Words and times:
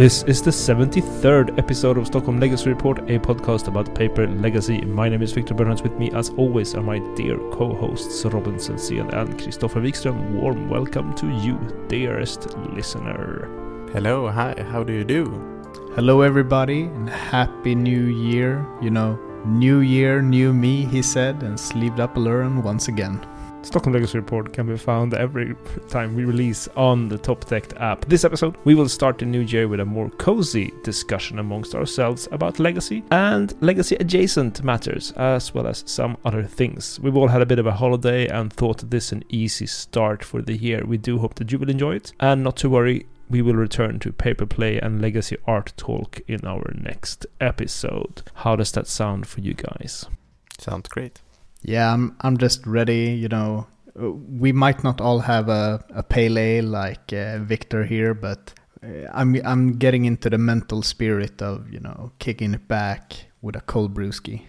This 0.00 0.22
is 0.22 0.40
the 0.40 0.50
73rd 0.50 1.58
episode 1.58 1.98
of 1.98 2.06
Stockholm 2.06 2.40
Legacy 2.40 2.70
Report, 2.70 3.00
a 3.00 3.18
podcast 3.18 3.68
about 3.68 3.94
paper 3.94 4.26
legacy. 4.26 4.80
My 4.80 5.10
name 5.10 5.20
is 5.20 5.32
Victor 5.32 5.52
Bernhards. 5.52 5.82
With 5.82 5.92
me, 5.98 6.10
as 6.12 6.30
always, 6.38 6.74
are 6.74 6.82
my 6.82 7.00
dear 7.16 7.36
co 7.52 7.74
hosts 7.74 8.24
Robin 8.24 8.54
Sensén 8.54 9.12
and 9.12 9.38
Christopher 9.38 9.82
Wikström. 9.82 10.40
Warm 10.40 10.70
welcome 10.70 11.14
to 11.16 11.28
you, 11.28 11.58
dearest 11.88 12.56
listener. 12.72 13.50
Hello, 13.92 14.30
hi, 14.30 14.54
how 14.70 14.82
do 14.82 14.94
you 14.94 15.04
do? 15.04 15.26
Hello, 15.94 16.22
everybody, 16.22 16.84
and 16.84 17.10
happy 17.10 17.74
new 17.74 18.06
year. 18.06 18.66
You 18.80 18.88
know, 18.88 19.18
new 19.44 19.80
year, 19.80 20.22
new 20.22 20.54
me, 20.54 20.86
he 20.86 21.02
said, 21.02 21.42
and 21.42 21.60
sleeved 21.60 22.00
up 22.00 22.14
Aluren 22.14 22.62
once 22.62 22.88
again. 22.88 23.20
Stockholm 23.62 23.92
Legacy 23.92 24.18
Report 24.18 24.52
can 24.52 24.66
be 24.66 24.76
found 24.76 25.14
every 25.14 25.54
time 25.88 26.16
we 26.16 26.24
release 26.24 26.66
on 26.76 27.08
the 27.08 27.18
Top 27.18 27.44
Tech 27.44 27.72
app. 27.78 28.04
This 28.06 28.24
episode, 28.24 28.56
we 28.64 28.74
will 28.74 28.88
start 28.88 29.18
the 29.18 29.26
new 29.26 29.42
year 29.42 29.68
with 29.68 29.80
a 29.80 29.84
more 29.84 30.10
cozy 30.10 30.72
discussion 30.82 31.38
amongst 31.38 31.74
ourselves 31.74 32.26
about 32.32 32.58
legacy 32.58 33.04
and 33.10 33.54
legacy 33.62 33.96
adjacent 34.00 34.64
matters, 34.64 35.12
as 35.12 35.54
well 35.54 35.66
as 35.66 35.84
some 35.86 36.16
other 36.24 36.42
things. 36.42 36.98
We've 37.00 37.16
all 37.16 37.28
had 37.28 37.42
a 37.42 37.46
bit 37.46 37.58
of 37.58 37.66
a 37.66 37.72
holiday 37.72 38.26
and 38.28 38.52
thought 38.52 38.90
this 38.90 39.12
an 39.12 39.22
easy 39.28 39.66
start 39.66 40.24
for 40.24 40.42
the 40.42 40.56
year. 40.56 40.84
We 40.84 40.96
do 40.96 41.18
hope 41.18 41.34
that 41.36 41.52
you 41.52 41.58
will 41.58 41.70
enjoy 41.70 41.96
it, 41.96 42.12
and 42.18 42.42
not 42.42 42.56
to 42.58 42.70
worry, 42.70 43.06
we 43.28 43.42
will 43.42 43.54
return 43.54 44.00
to 44.00 44.10
paper 44.10 44.46
play 44.46 44.80
and 44.80 45.00
legacy 45.00 45.36
art 45.46 45.74
talk 45.76 46.20
in 46.26 46.44
our 46.44 46.72
next 46.74 47.26
episode. 47.40 48.22
How 48.34 48.56
does 48.56 48.72
that 48.72 48.88
sound 48.88 49.28
for 49.28 49.40
you 49.40 49.54
guys? 49.54 50.06
Sounds 50.58 50.88
great. 50.88 51.20
Yeah, 51.62 51.92
I'm 51.92 52.16
I'm 52.20 52.36
just 52.38 52.66
ready. 52.66 53.12
You 53.12 53.28
know, 53.28 53.66
we 53.94 54.52
might 54.52 54.82
not 54.82 55.00
all 55.00 55.20
have 55.20 55.48
a, 55.48 55.84
a 55.90 56.02
pale 56.02 56.38
ale 56.38 56.64
like 56.64 57.12
uh, 57.12 57.38
Victor 57.38 57.84
here, 57.84 58.14
but 58.14 58.54
uh, 58.82 59.08
I'm 59.12 59.34
I'm 59.44 59.78
getting 59.78 60.04
into 60.04 60.30
the 60.30 60.38
mental 60.38 60.82
spirit 60.82 61.42
of 61.42 61.70
you 61.72 61.80
know 61.80 62.12
kicking 62.18 62.54
it 62.54 62.68
back 62.68 63.26
with 63.42 63.56
a 63.56 63.60
cold 63.60 63.94
brewski. 63.94 64.42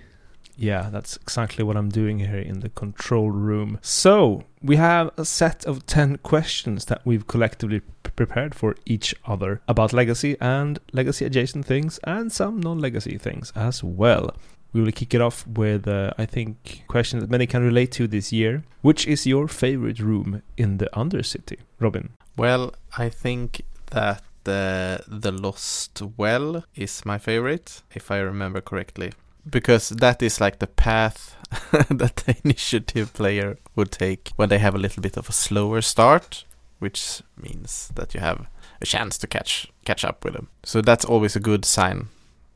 Yeah, 0.57 0.89
that's 0.91 1.17
exactly 1.17 1.63
what 1.63 1.75
I'm 1.75 1.89
doing 1.89 2.19
here 2.19 2.37
in 2.37 2.59
the 2.59 2.69
control 2.69 3.31
room. 3.31 3.79
So, 3.81 4.43
we 4.61 4.75
have 4.75 5.09
a 5.17 5.25
set 5.25 5.65
of 5.65 5.87
10 5.87 6.17
questions 6.17 6.85
that 6.85 7.01
we've 7.03 7.25
collectively 7.25 7.81
prepared 8.15 8.53
for 8.53 8.75
each 8.85 9.15
other 9.25 9.61
about 9.67 9.91
legacy 9.91 10.37
and 10.39 10.77
legacy 10.93 11.25
adjacent 11.25 11.65
things 11.65 11.99
and 12.03 12.31
some 12.31 12.59
non 12.59 12.77
legacy 12.77 13.17
things 13.17 13.51
as 13.55 13.83
well. 13.83 14.35
We 14.73 14.81
will 14.81 14.91
kick 14.91 15.13
it 15.13 15.21
off 15.21 15.45
with, 15.45 15.87
uh, 15.87 16.11
I 16.17 16.25
think, 16.25 16.83
question 16.87 17.19
that 17.19 17.29
many 17.29 17.45
can 17.45 17.63
relate 17.63 17.91
to 17.93 18.07
this 18.07 18.31
year. 18.31 18.63
Which 18.81 19.05
is 19.05 19.27
your 19.27 19.47
favorite 19.47 19.99
room 19.99 20.41
in 20.57 20.77
the 20.77 20.89
Undercity, 20.93 21.57
Robin? 21.79 22.13
Well, 22.37 22.73
I 22.97 23.09
think 23.09 23.61
that 23.91 24.23
the 24.43 25.03
the 25.07 25.31
Lost 25.31 26.01
Well 26.17 26.63
is 26.75 27.05
my 27.05 27.17
favorite, 27.17 27.81
if 27.93 28.09
I 28.09 28.19
remember 28.19 28.61
correctly, 28.61 29.11
because 29.49 29.89
that 29.89 30.21
is 30.21 30.41
like 30.41 30.59
the 30.59 30.67
path 30.67 31.35
that 31.89 32.15
the 32.25 32.35
initiative 32.43 33.13
player 33.13 33.57
would 33.75 33.91
take 33.91 34.31
when 34.37 34.49
they 34.49 34.59
have 34.59 34.75
a 34.75 34.79
little 34.79 35.01
bit 35.01 35.17
of 35.17 35.29
a 35.29 35.33
slower 35.33 35.81
start, 35.81 36.45
which 36.79 37.21
means 37.37 37.91
that 37.95 38.13
you 38.13 38.19
have 38.21 38.47
a 38.81 38.85
chance 38.85 39.17
to 39.19 39.27
catch 39.27 39.67
catch 39.85 40.05
up 40.05 40.23
with 40.23 40.33
them. 40.33 40.47
So 40.63 40.81
that's 40.81 41.05
always 41.05 41.35
a 41.35 41.39
good 41.39 41.65
sign 41.65 42.07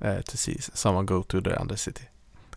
uh, 0.01 0.21
to 0.21 0.37
see 0.37 0.57
someone 0.59 1.05
go 1.05 1.23
to 1.23 1.41
the 1.41 1.51
Undercity, 1.51 2.07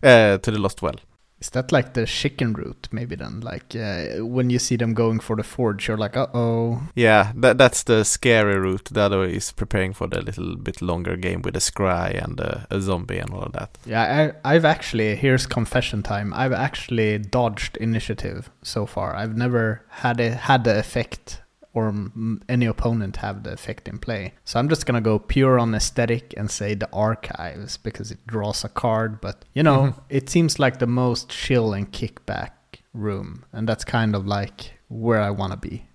uh, 0.03 0.37
to 0.37 0.51
the 0.51 0.59
Lost 0.59 0.81
Well. 0.81 0.95
Is 1.41 1.51
that 1.51 1.71
like 1.71 1.93
the 1.93 2.05
chicken 2.05 2.51
route? 2.53 2.89
Maybe 2.91 3.15
then, 3.15 3.39
like 3.39 3.73
uh, 3.73 4.25
when 4.25 4.49
you 4.49 4.59
see 4.59 4.75
them 4.75 4.93
going 4.93 5.21
for 5.21 5.37
the 5.37 5.43
forge, 5.43 5.87
you're 5.87 5.95
like, 5.95 6.17
uh 6.17 6.27
oh. 6.33 6.81
Yeah, 6.95 7.31
that 7.35 7.57
that's 7.57 7.83
the 7.83 8.03
scary 8.03 8.59
route. 8.59 8.89
The 8.91 9.01
other 9.01 9.23
is 9.23 9.53
preparing 9.53 9.93
for 9.93 10.07
the 10.07 10.21
little 10.21 10.57
bit 10.57 10.81
longer 10.81 11.15
game 11.15 11.41
with 11.41 11.55
a 11.55 11.59
scry 11.59 12.21
and 12.21 12.39
a, 12.41 12.67
a 12.69 12.81
zombie 12.81 13.19
and 13.19 13.29
all 13.31 13.43
of 13.43 13.53
that. 13.53 13.77
Yeah, 13.85 14.33
I, 14.43 14.53
I've 14.53 14.65
actually 14.65 15.15
here's 15.15 15.45
confession 15.45 16.03
time. 16.03 16.33
I've 16.33 16.51
actually 16.51 17.19
dodged 17.19 17.77
initiative 17.77 18.49
so 18.61 18.85
far. 18.85 19.15
I've 19.15 19.37
never 19.37 19.85
had 19.87 20.19
it 20.19 20.33
had 20.33 20.65
the 20.65 20.77
effect 20.77 21.41
or 21.73 21.89
m- 21.89 22.41
any 22.49 22.65
opponent 22.65 23.17
have 23.17 23.43
the 23.43 23.51
effect 23.53 23.87
in 23.87 23.97
play. 23.99 24.33
So 24.45 24.59
I'm 24.59 24.69
just 24.69 24.85
gonna 24.85 25.01
go 25.01 25.19
pure 25.19 25.59
on 25.59 25.73
aesthetic 25.75 26.33
and 26.37 26.49
say 26.49 26.73
the 26.73 26.89
archives 26.91 27.77
because 27.77 28.11
it 28.11 28.25
draws 28.27 28.63
a 28.63 28.69
card. 28.69 29.21
But 29.21 29.45
you 29.53 29.63
know, 29.63 29.81
Mhm. 29.81 29.93
it 30.09 30.29
seems 30.29 30.57
like 30.59 30.79
the 30.79 30.87
most 30.87 31.29
chill 31.29 31.73
and 31.73 31.91
kickback 31.91 32.51
room, 32.93 33.45
and 33.53 33.67
that's 33.69 33.85
kind 33.85 34.15
of 34.15 34.25
like 34.25 34.73
where 34.87 35.21
I 35.21 35.29
want 35.29 35.51
to 35.53 35.57
be. 35.69 35.85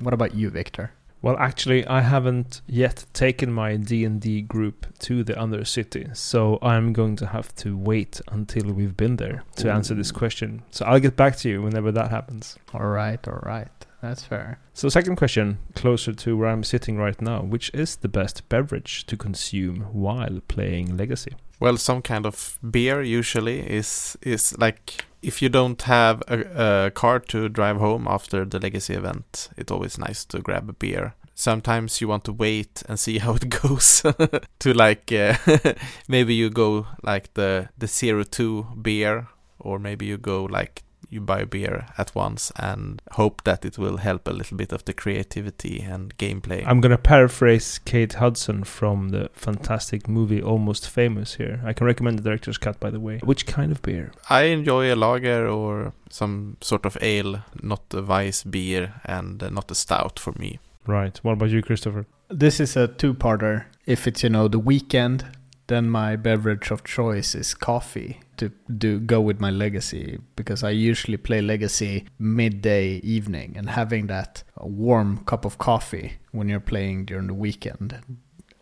What 0.00 0.12
about 0.14 0.34
you, 0.34 0.50
Victor? 0.50 0.90
Well, 1.22 1.36
actually, 1.38 1.86
I 1.86 2.00
haven't 2.00 2.62
yet 2.66 3.04
taken 3.12 3.52
my 3.52 3.76
D&D 3.76 4.42
group 4.42 4.86
to 5.06 5.22
the 5.22 5.34
Undercity, 5.34 6.16
so 6.16 6.58
I'm 6.60 6.92
going 6.92 7.14
to 7.18 7.26
have 7.28 7.54
to 7.62 7.76
wait 7.76 8.20
until 8.26 8.72
we've 8.72 8.96
been 8.96 9.16
there 9.18 9.44
to 9.58 9.72
answer 9.72 9.94
this 9.94 10.10
question. 10.10 10.62
So 10.72 10.84
I'll 10.84 10.98
get 10.98 11.14
back 11.16 11.36
to 11.36 11.48
you 11.48 11.62
whenever 11.62 11.92
that 11.92 12.10
happens. 12.10 12.58
All 12.74 12.88
right, 12.88 13.22
all 13.28 13.38
right, 13.44 13.70
that's 14.02 14.24
fair. 14.24 14.58
So, 14.74 14.88
second 14.88 15.16
question, 15.16 15.58
closer 15.74 16.12
to 16.12 16.36
where 16.36 16.48
I'm 16.48 16.64
sitting 16.64 16.98
right 16.98 17.20
now, 17.22 17.42
which 17.42 17.70
is 17.72 17.96
the 17.96 18.08
best 18.08 18.48
beverage 18.48 19.06
to 19.06 19.16
consume 19.16 19.82
while 19.92 20.40
playing 20.48 20.96
Legacy? 20.96 21.34
Well, 21.60 21.76
some 21.76 22.02
kind 22.02 22.26
of 22.26 22.58
beer 22.68 23.02
usually 23.02 23.60
is 23.60 24.18
is 24.22 24.58
like 24.58 25.06
if 25.22 25.40
you 25.40 25.48
don't 25.48 25.80
have 25.82 26.22
a, 26.26 26.86
a 26.86 26.90
car 26.90 27.20
to 27.20 27.48
drive 27.48 27.76
home 27.76 28.08
after 28.08 28.44
the 28.44 28.58
legacy 28.58 28.94
event, 28.94 29.48
it's 29.56 29.70
always 29.70 29.96
nice 29.96 30.24
to 30.24 30.40
grab 30.40 30.68
a 30.68 30.72
beer. 30.72 31.14
Sometimes 31.34 32.00
you 32.00 32.08
want 32.08 32.24
to 32.24 32.32
wait 32.32 32.82
and 32.88 32.98
see 32.98 33.18
how 33.18 33.34
it 33.34 33.48
goes 33.62 34.02
to 34.58 34.74
like 34.74 35.12
uh, 35.12 35.36
maybe 36.08 36.34
you 36.34 36.50
go 36.50 36.86
like 37.04 37.32
the 37.34 37.68
the 37.78 37.86
zero 37.86 38.24
two 38.24 38.66
beer 38.82 39.28
or 39.60 39.78
maybe 39.78 40.06
you 40.06 40.18
go 40.18 40.44
like 40.44 40.82
you 41.12 41.20
buy 41.20 41.40
a 41.40 41.46
beer 41.46 41.86
at 41.98 42.14
once 42.14 42.50
and 42.56 43.02
hope 43.12 43.44
that 43.44 43.64
it 43.64 43.76
will 43.76 43.98
help 43.98 44.26
a 44.26 44.32
little 44.32 44.56
bit 44.56 44.72
of 44.72 44.84
the 44.86 44.94
creativity 44.94 45.80
and 45.80 46.16
gameplay. 46.16 46.64
I'm 46.66 46.80
going 46.80 46.90
to 46.90 46.98
paraphrase 46.98 47.78
Kate 47.84 48.14
Hudson 48.14 48.64
from 48.64 49.10
the 49.10 49.30
fantastic 49.34 50.08
movie 50.08 50.42
Almost 50.42 50.88
Famous 50.88 51.34
here. 51.34 51.60
I 51.64 51.74
can 51.74 51.86
recommend 51.86 52.18
the 52.18 52.22
director's 52.22 52.58
cut, 52.58 52.80
by 52.80 52.90
the 52.90 53.00
way. 53.00 53.18
Which 53.18 53.46
kind 53.46 53.70
of 53.70 53.82
beer? 53.82 54.12
I 54.30 54.44
enjoy 54.44 54.92
a 54.92 54.96
lager 54.96 55.46
or 55.46 55.92
some 56.08 56.56
sort 56.60 56.86
of 56.86 56.96
ale, 57.02 57.44
not 57.62 57.82
a 57.92 58.02
Weiss 58.02 58.42
beer 58.42 58.94
and 59.04 59.42
uh, 59.42 59.50
not 59.50 59.70
a 59.70 59.74
stout 59.74 60.18
for 60.18 60.32
me. 60.38 60.58
Right. 60.86 61.18
What 61.22 61.32
about 61.32 61.50
you, 61.50 61.62
Christopher? 61.62 62.06
This 62.28 62.58
is 62.58 62.76
a 62.76 62.88
two-parter. 62.88 63.66
If 63.84 64.06
it's 64.06 64.22
you 64.22 64.30
know 64.30 64.48
the 64.48 64.58
weekend, 64.58 65.24
then 65.72 65.88
my 65.88 66.16
beverage 66.16 66.70
of 66.70 66.84
choice 66.84 67.34
is 67.34 67.54
coffee 67.54 68.20
to 68.36 68.50
do 68.76 69.00
go 69.00 69.20
with 69.20 69.40
my 69.40 69.50
legacy 69.50 70.18
because 70.36 70.62
I 70.62 70.70
usually 70.70 71.16
play 71.16 71.40
legacy 71.40 72.06
midday 72.18 72.96
evening 73.16 73.54
and 73.56 73.70
having 73.70 74.06
that 74.08 74.42
warm 74.58 75.24
cup 75.24 75.44
of 75.44 75.58
coffee 75.58 76.14
when 76.32 76.48
you're 76.48 76.60
playing 76.60 77.06
during 77.06 77.26
the 77.26 77.34
weekend 77.34 78.00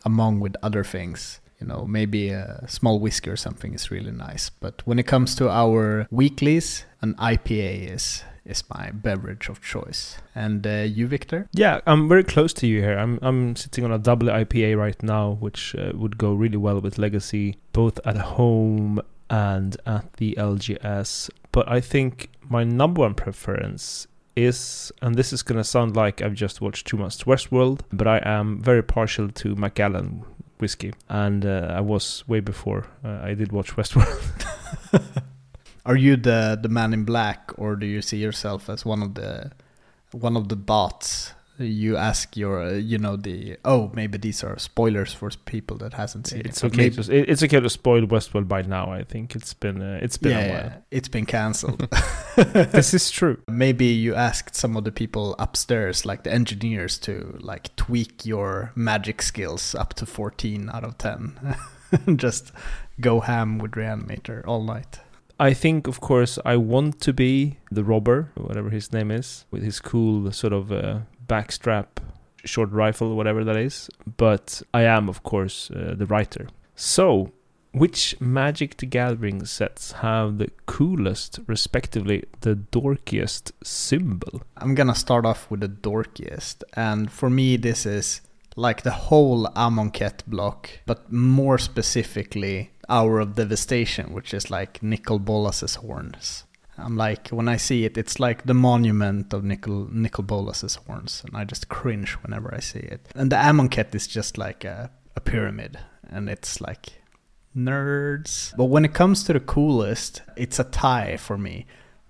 among 0.05 0.41
with 0.41 0.57
other 0.63 0.85
things 0.85 1.41
you 1.61 1.67
know 1.67 1.85
maybe 1.85 2.31
a 2.31 2.65
small 2.67 2.99
whiskey 2.99 3.31
or 3.31 3.37
something 3.37 3.75
is 3.75 3.91
really 3.91 4.13
nice. 4.13 4.51
But 4.51 4.83
when 4.87 4.99
it 4.99 5.07
comes 5.07 5.35
to 5.37 5.51
our 5.51 6.07
weeklies 6.11 6.85
an 7.03 7.15
IPA 7.15 7.95
is 7.95 8.23
is 8.51 8.65
my 8.69 8.91
beverage 8.91 9.49
of 9.49 9.63
choice 9.63 10.19
and 10.35 10.67
uh, 10.67 10.85
you 10.97 11.07
Victor 11.07 11.49
Yeah, 11.53 11.81
I'm 11.87 12.09
very 12.09 12.25
close 12.25 12.53
to 12.55 12.67
you 12.67 12.81
here. 12.81 12.99
I'm 12.99 13.19
I'm 13.23 13.57
sitting 13.57 13.85
on 13.85 13.93
a 13.93 13.99
double 13.99 14.29
IPA 14.29 14.77
right 14.77 15.03
now, 15.03 15.37
which 15.41 15.75
uh, 15.75 15.93
would 15.95 16.19
go 16.19 16.35
really 16.35 16.57
well 16.57 16.81
with 16.81 16.99
Legacy, 16.99 17.57
both 17.73 17.99
at 18.05 18.17
home 18.17 19.01
and 19.29 19.77
at 19.87 20.13
the 20.15 20.35
LGS. 20.39 21.31
But 21.53 21.71
I 21.71 21.81
think 21.81 22.31
my 22.49 22.65
number 22.65 23.01
one 23.01 23.15
preference 23.15 24.07
is, 24.37 24.93
and 25.03 25.15
this 25.15 25.33
is 25.33 25.43
gonna 25.43 25.65
sound 25.65 25.97
like 25.97 26.23
I've 26.23 26.35
just 26.35 26.61
watched 26.61 26.87
too 26.87 26.97
much 26.97 27.25
Westworld, 27.25 27.81
but 27.93 28.07
I 28.07 28.21
am 28.25 28.61
very 28.61 28.83
partial 28.83 29.29
to 29.29 29.55
Macallan 29.55 30.25
whiskey, 30.59 30.93
and 31.09 31.47
uh, 31.47 31.73
I 31.75 31.81
was 31.81 32.25
way 32.29 32.41
before 32.41 32.87
uh, 33.05 33.21
I 33.23 33.35
did 33.35 33.53
watch 33.53 33.77
Westworld. 33.77 34.47
Are 35.91 35.97
you 36.07 36.17
the 36.17 36.57
the 36.63 36.69
man 36.69 36.93
in 36.93 37.05
black, 37.05 37.41
or 37.57 37.77
do 37.77 37.87
you 37.87 38.01
see 38.03 38.19
yourself 38.19 38.69
as 38.71 38.85
one 38.87 39.03
of 39.07 39.15
the 39.15 39.51
one 40.13 40.37
of 40.41 40.45
the 40.49 40.57
bots? 40.57 41.33
You 41.59 41.99
ask 41.99 42.37
your, 42.39 42.63
uh, 42.63 42.73
you 42.93 42.97
know, 42.99 43.17
the 43.17 43.57
oh 43.65 43.91
maybe 43.95 44.17
these 44.19 44.45
are 44.47 44.59
spoilers 44.59 45.13
for 45.13 45.29
people 45.45 45.77
that 45.79 45.93
hasn't 45.93 46.27
seen 46.29 46.43
it's 46.47 46.63
it. 46.65 46.67
okay. 46.69 46.77
maybe- 46.77 47.03
To, 47.03 47.31
it's 47.31 47.43
okay 47.43 47.61
to 47.61 47.69
spoil 47.69 48.07
Westworld 48.07 48.49
by 48.49 48.63
now. 48.63 48.91
I 49.01 49.05
think 49.05 49.35
it's 49.37 49.53
been 49.53 49.83
uh, 49.83 49.99
it's 50.05 50.17
been 50.17 50.33
yeah, 50.33 50.45
a 50.47 50.49
while. 50.53 50.65
yeah, 50.71 50.77
it's 50.91 51.09
been 51.11 51.27
cancelled. 51.27 51.81
This 52.73 52.95
is 52.95 53.11
true. 53.11 53.37
maybe 53.49 53.85
you 53.87 54.15
asked 54.15 54.55
some 54.57 54.77
of 54.79 54.85
the 54.85 54.93
people 54.93 55.35
upstairs, 55.39 56.07
like 56.07 56.23
the 56.23 56.33
engineers, 56.33 56.99
to 57.01 57.37
like 57.53 57.75
tweak 57.77 58.25
your 58.25 58.73
magic 58.75 59.21
skills 59.23 59.75
up 59.75 59.93
to 59.95 60.07
fourteen 60.07 60.71
out 60.73 60.85
of 60.85 60.97
ten. 60.97 61.35
Just 62.17 62.53
go 63.01 63.21
ham 63.21 63.59
with 63.59 63.73
Reanimator 63.73 64.47
all 64.47 64.63
night. 64.63 65.01
I 65.41 65.55
think, 65.55 65.87
of 65.87 66.01
course, 66.03 66.39
I 66.45 66.57
want 66.57 67.01
to 67.01 67.15
be 67.15 67.57
the 67.71 67.83
robber, 67.83 68.31
whatever 68.35 68.69
his 68.69 68.93
name 68.93 69.11
is, 69.11 69.47
with 69.51 69.63
his 69.63 69.81
cool 69.81 70.31
sort 70.33 70.53
of 70.53 70.71
uh, 70.71 70.99
backstrap 71.27 71.87
short 72.45 72.71
rifle, 72.71 73.17
whatever 73.17 73.43
that 73.45 73.57
is. 73.57 73.89
But 74.19 74.61
I 74.75 74.83
am, 74.83 75.09
of 75.09 75.23
course, 75.23 75.71
uh, 75.71 75.95
the 75.97 76.05
writer. 76.05 76.49
So, 76.77 77.33
which 77.73 78.21
Magic 78.21 78.77
the 78.77 78.85
Gathering 78.85 79.47
sets 79.47 79.93
have 79.93 80.37
the 80.37 80.51
coolest, 80.67 81.39
respectively, 81.47 82.25
the 82.43 82.57
dorkiest 82.57 83.53
symbol? 83.65 84.43
I'm 84.59 84.75
gonna 84.75 84.95
start 84.95 85.25
off 85.25 85.51
with 85.51 85.61
the 85.61 85.69
dorkiest, 85.69 86.65
and 86.75 87.11
for 87.11 87.31
me, 87.31 87.57
this 87.57 87.87
is 87.87 88.21
like 88.61 88.83
the 88.83 88.91
whole 88.91 89.47
Amonkhet 89.57 90.27
block, 90.27 90.71
but 90.87 91.11
more 91.11 91.59
specifically, 91.59 92.71
Hour 92.89 93.21
of 93.21 93.35
Devastation, 93.35 94.13
which 94.13 94.35
is 94.35 94.51
like 94.51 94.83
Nicol 94.83 95.19
Bolas's 95.19 95.77
horns. 95.77 96.45
I'm 96.77 96.97
like, 96.97 97.29
when 97.29 97.49
I 97.49 97.57
see 97.57 97.85
it, 97.85 97.97
it's 97.99 98.21
like 98.21 98.47
the 98.47 98.55
monument 98.55 99.33
of 99.33 99.45
Nicol, 99.45 99.89
Nicol 99.91 100.25
Bolas's 100.25 100.77
horns, 100.77 101.23
and 101.27 101.37
I 101.37 101.45
just 101.45 101.69
cringe 101.69 102.13
whenever 102.23 102.55
I 102.55 102.61
see 102.61 102.81
it. 102.81 103.09
And 103.15 103.31
the 103.33 103.37
Amonkhet 103.37 103.95
is 103.95 104.07
just 104.07 104.39
like 104.39 104.65
a, 104.65 104.91
a 105.17 105.21
pyramid, 105.21 105.79
and 106.09 106.29
it's 106.29 106.61
like 106.61 106.87
nerds. 107.57 108.55
But 108.57 108.67
when 108.67 108.85
it 108.85 108.95
comes 108.95 109.25
to 109.25 109.33
the 109.33 109.41
coolest, 109.41 110.23
it's 110.37 110.59
a 110.59 110.65
tie 110.65 111.17
for 111.17 111.37
me 111.37 111.67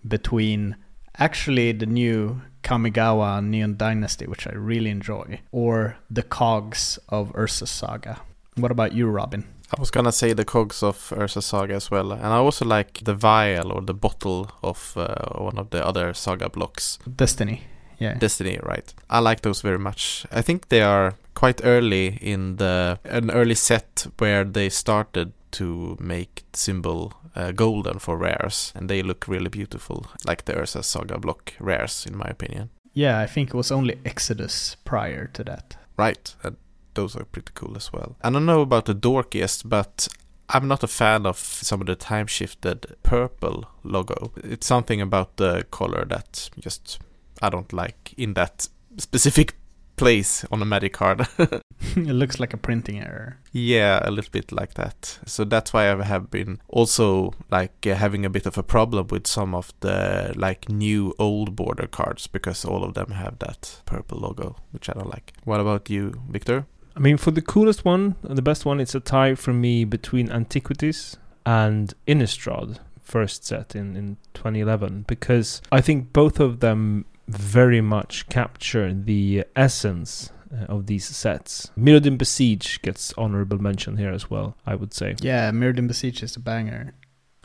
between 0.07 0.77
actually 1.19 1.73
the 1.73 1.87
new 1.87 2.41
Kamigawa 2.63 3.45
Neon 3.45 3.77
Dynasty, 3.77 4.27
which 4.27 4.47
I 4.47 4.53
really 4.53 4.91
enjoy, 4.91 5.41
or 5.53 5.97
the 6.11 6.23
cogs 6.23 6.99
of 7.09 7.33
Urza's 7.33 7.71
Saga. 7.71 8.21
What 8.57 8.71
about 8.71 8.93
you, 8.93 9.09
Robin? 9.09 9.45
I 9.77 9.81
was 9.81 9.91
gonna 9.91 10.13
say 10.13 10.33
the 10.33 10.45
cogs 10.45 10.83
of 10.83 10.97
Urza 11.17 11.43
Saga 11.43 11.75
as 11.75 11.91
well, 11.91 12.13
and 12.13 12.27
I 12.27 12.37
also 12.37 12.65
like 12.65 13.01
the 13.05 13.15
vial 13.15 13.73
or 13.73 13.81
the 13.83 13.95
bottle 13.95 14.51
of 14.63 14.95
uh, 14.97 15.15
one 15.39 15.59
of 15.59 15.71
the 15.71 15.87
other 15.87 16.13
saga 16.13 16.49
blocks. 16.49 16.99
Destiny. 17.17 17.63
Yeah. 17.99 18.15
Destiny, 18.15 18.59
right? 18.63 18.93
I 19.09 19.21
like 19.21 19.43
those 19.43 19.61
very 19.61 19.79
much. 19.79 20.27
I 20.33 20.43
think 20.43 20.71
they 20.71 20.83
are 20.83 21.15
quite 21.35 21.61
early 21.65 22.19
in 22.21 22.57
the 22.57 22.99
an 23.05 23.31
early 23.31 23.55
set 23.55 24.07
where 24.19 24.43
they 24.45 24.71
started 24.71 25.33
to 25.53 25.97
make 26.01 26.45
symbol 26.53 27.13
uh, 27.35 27.53
golden 27.53 27.99
for 27.99 28.17
rares, 28.17 28.73
and 28.75 28.89
they 28.89 29.03
look 29.03 29.29
really 29.29 29.49
beautiful, 29.49 30.07
like 30.27 30.45
the 30.45 30.55
Urza 30.55 30.85
Saga 30.85 31.19
block 31.19 31.55
rares, 31.61 32.07
in 32.07 32.17
my 32.17 32.27
opinion. 32.29 32.71
Yeah, 32.93 33.21
I 33.21 33.27
think 33.27 33.51
it 33.51 33.57
was 33.57 33.71
only 33.71 33.99
Exodus 34.05 34.77
prior 34.85 35.27
to 35.29 35.45
that. 35.45 35.77
Right, 35.97 36.35
and 36.43 36.57
those 36.95 37.17
are 37.17 37.25
pretty 37.25 37.53
cool 37.55 37.77
as 37.77 37.93
well. 37.93 38.17
I 38.23 38.31
don't 38.31 38.47
know 38.47 38.63
about 38.63 38.87
the 38.87 38.95
dorkiest, 38.95 39.69
but 39.69 40.09
I'm 40.49 40.67
not 40.67 40.83
a 40.83 40.89
fan 40.89 41.27
of 41.27 41.39
some 41.39 41.81
of 41.81 41.87
the 41.87 41.95
time 41.95 42.27
shifted 42.27 42.97
purple 43.03 43.67
logo. 43.85 44.33
It's 44.43 44.67
something 44.67 45.01
about 45.01 45.37
the 45.37 45.65
color 45.71 46.05
that 46.07 46.51
just 46.59 46.99
I 47.41 47.51
don't 47.51 47.73
like 47.73 48.15
in 48.17 48.35
that 48.35 48.69
specific 48.99 49.55
place 50.01 50.45
on 50.51 50.63
a 50.63 50.65
magic 50.65 50.95
card. 50.95 51.29
it 51.39 52.15
looks 52.15 52.41
like 52.41 52.55
a 52.55 52.57
printing 52.57 53.01
error. 53.01 53.37
Yeah, 53.53 54.01
a 54.03 54.11
little 54.11 54.31
bit 54.31 54.51
like 54.51 54.75
that. 54.75 55.19
So 55.27 55.45
that's 55.45 55.73
why 55.73 55.93
I 55.93 56.03
have 56.03 56.31
been 56.31 56.59
also 56.69 57.35
like 57.51 57.87
uh, 57.87 57.95
having 57.95 58.25
a 58.25 58.31
bit 58.31 58.47
of 58.47 58.57
a 58.57 58.63
problem 58.63 59.09
with 59.09 59.27
some 59.27 59.55
of 59.55 59.73
the 59.81 60.33
like 60.37 60.69
new 60.69 61.15
old 61.19 61.55
border 61.55 61.87
cards 61.87 62.27
because 62.27 62.65
all 62.65 62.83
of 62.83 62.95
them 62.95 63.11
have 63.11 63.39
that 63.41 63.83
purple 63.85 64.19
logo, 64.19 64.57
which 64.73 64.89
I 64.89 64.95
don't 64.95 65.11
like. 65.11 65.35
What 65.45 65.61
about 65.61 65.91
you, 65.91 66.23
Victor? 66.31 66.67
I 66.97 67.01
mean, 67.01 67.19
for 67.19 67.31
the 67.31 67.43
coolest 67.43 67.85
one, 67.85 68.17
the 68.23 68.43
best 68.43 68.65
one, 68.65 68.81
it's 68.81 68.95
a 68.95 69.01
tie 69.01 69.35
for 69.35 69.53
me 69.53 69.85
between 69.85 70.31
Antiquities 70.31 71.17
and 71.45 71.95
Innistrad, 72.07 72.79
first 73.03 73.45
set 73.45 73.77
in, 73.77 73.97
in 73.97 74.17
2011, 74.35 75.05
because 75.07 75.63
I 75.71 75.81
think 75.83 76.13
both 76.13 76.41
of 76.41 76.61
them 76.61 77.05
very 77.31 77.81
much 77.81 78.29
capture 78.29 78.93
the 78.93 79.45
essence 79.57 80.31
uh, 80.53 80.65
of 80.65 80.87
these 80.87 81.05
sets. 81.07 81.71
Mirrodin 81.79 82.19
Besiege 82.19 82.83
gets 82.83 83.13
honorable 83.17 83.59
mention 83.59 83.97
here 83.97 84.11
as 84.11 84.29
well, 84.31 84.57
I 84.67 84.75
would 84.75 84.93
say. 84.93 85.15
Yeah, 85.21 85.51
Mirrodin 85.53 85.87
Besiege 85.89 86.23
is 86.23 86.37
a 86.37 86.41
banger. 86.41 86.95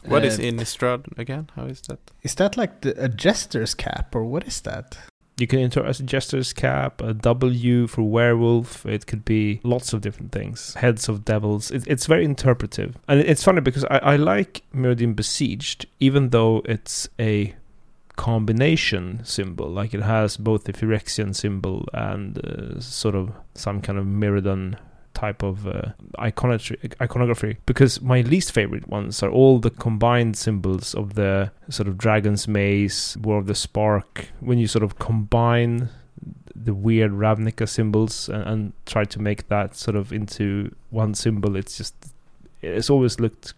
What 0.06 0.24
Uh, 0.24 0.28
is 0.28 0.40
Innistrad 0.40 1.06
again? 1.18 1.50
How 1.56 1.66
is 1.66 1.82
that? 1.88 2.00
Is 2.24 2.36
that 2.36 2.58
like 2.58 2.82
the, 2.82 2.94
a 3.04 3.10
jester's 3.10 3.74
cap, 3.74 4.16
or 4.16 4.24
what 4.26 4.48
is 4.48 4.62
that? 4.62 4.98
You 5.38 5.48
can 5.48 5.60
enter 5.60 5.86
as 5.86 6.00
a 6.00 6.04
Jester's 6.04 6.54
Cap, 6.54 7.02
a 7.02 7.14
W 7.14 7.88
for 7.88 8.04
Werewolf. 8.04 8.86
It 8.86 9.06
could 9.06 9.26
be 9.26 9.60
lots 9.64 9.92
of 9.92 10.00
different 10.00 10.32
things. 10.32 10.76
Heads 10.76 11.10
of 11.10 11.26
Devils. 11.26 11.72
It, 11.72 11.84
it's 11.88 12.06
very 12.06 12.24
interpretive. 12.24 12.96
And 13.10 13.20
it's 13.20 13.44
funny 13.44 13.60
because 13.60 13.84
I, 13.92 13.98
I 13.98 14.16
like 14.16 14.62
Mirrodin 14.74 15.14
Besieged, 15.14 15.88
even 16.00 16.30
though 16.30 16.62
it's 16.64 17.10
a 17.20 17.54
combination 18.16 19.22
symbol. 19.24 19.70
Like 19.70 19.94
it 19.94 20.02
has 20.02 20.38
both 20.38 20.66
the 20.66 20.74
Phyrexian 20.74 21.36
symbol 21.36 21.88
and 21.94 22.38
uh, 22.40 22.80
sort 22.80 23.16
of 23.16 23.32
some 23.54 23.82
kind 23.82 23.98
of 23.98 24.06
Mirrodin 24.06 24.78
type 25.14 25.44
of 25.44 25.66
uh, 25.66 25.94
iconography, 26.20 27.58
because 27.66 28.02
my 28.02 28.22
least 28.22 28.52
favorite 28.52 28.88
ones 28.88 29.24
are 29.24 29.32
all 29.32 29.60
the 29.60 29.70
combined 29.70 30.38
symbols 30.38 30.94
of 30.94 31.16
the 31.16 31.52
sort 31.70 31.88
of 31.88 31.98
dragon's 31.98 32.48
maze 32.48 33.18
war 33.22 33.38
of 33.38 33.48
the 33.48 33.56
spark. 33.56 34.28
When 34.42 34.58
you 34.58 34.68
sort 34.68 34.84
of 34.84 35.00
combine 35.00 35.90
the 36.56 36.74
weird 36.74 37.12
ravnica 37.12 37.68
symbols 37.68 38.30
and, 38.30 38.44
and 38.44 38.74
try 38.86 39.04
to 39.04 39.22
make 39.22 39.48
that 39.50 39.76
sort 39.76 39.96
of 39.96 40.12
into 40.14 40.74
one 40.90 41.14
symbol 41.14 41.56
it's 41.56 41.78
just 41.78 41.94
it's 42.62 42.90
always 42.90 43.20
looked 43.20 43.54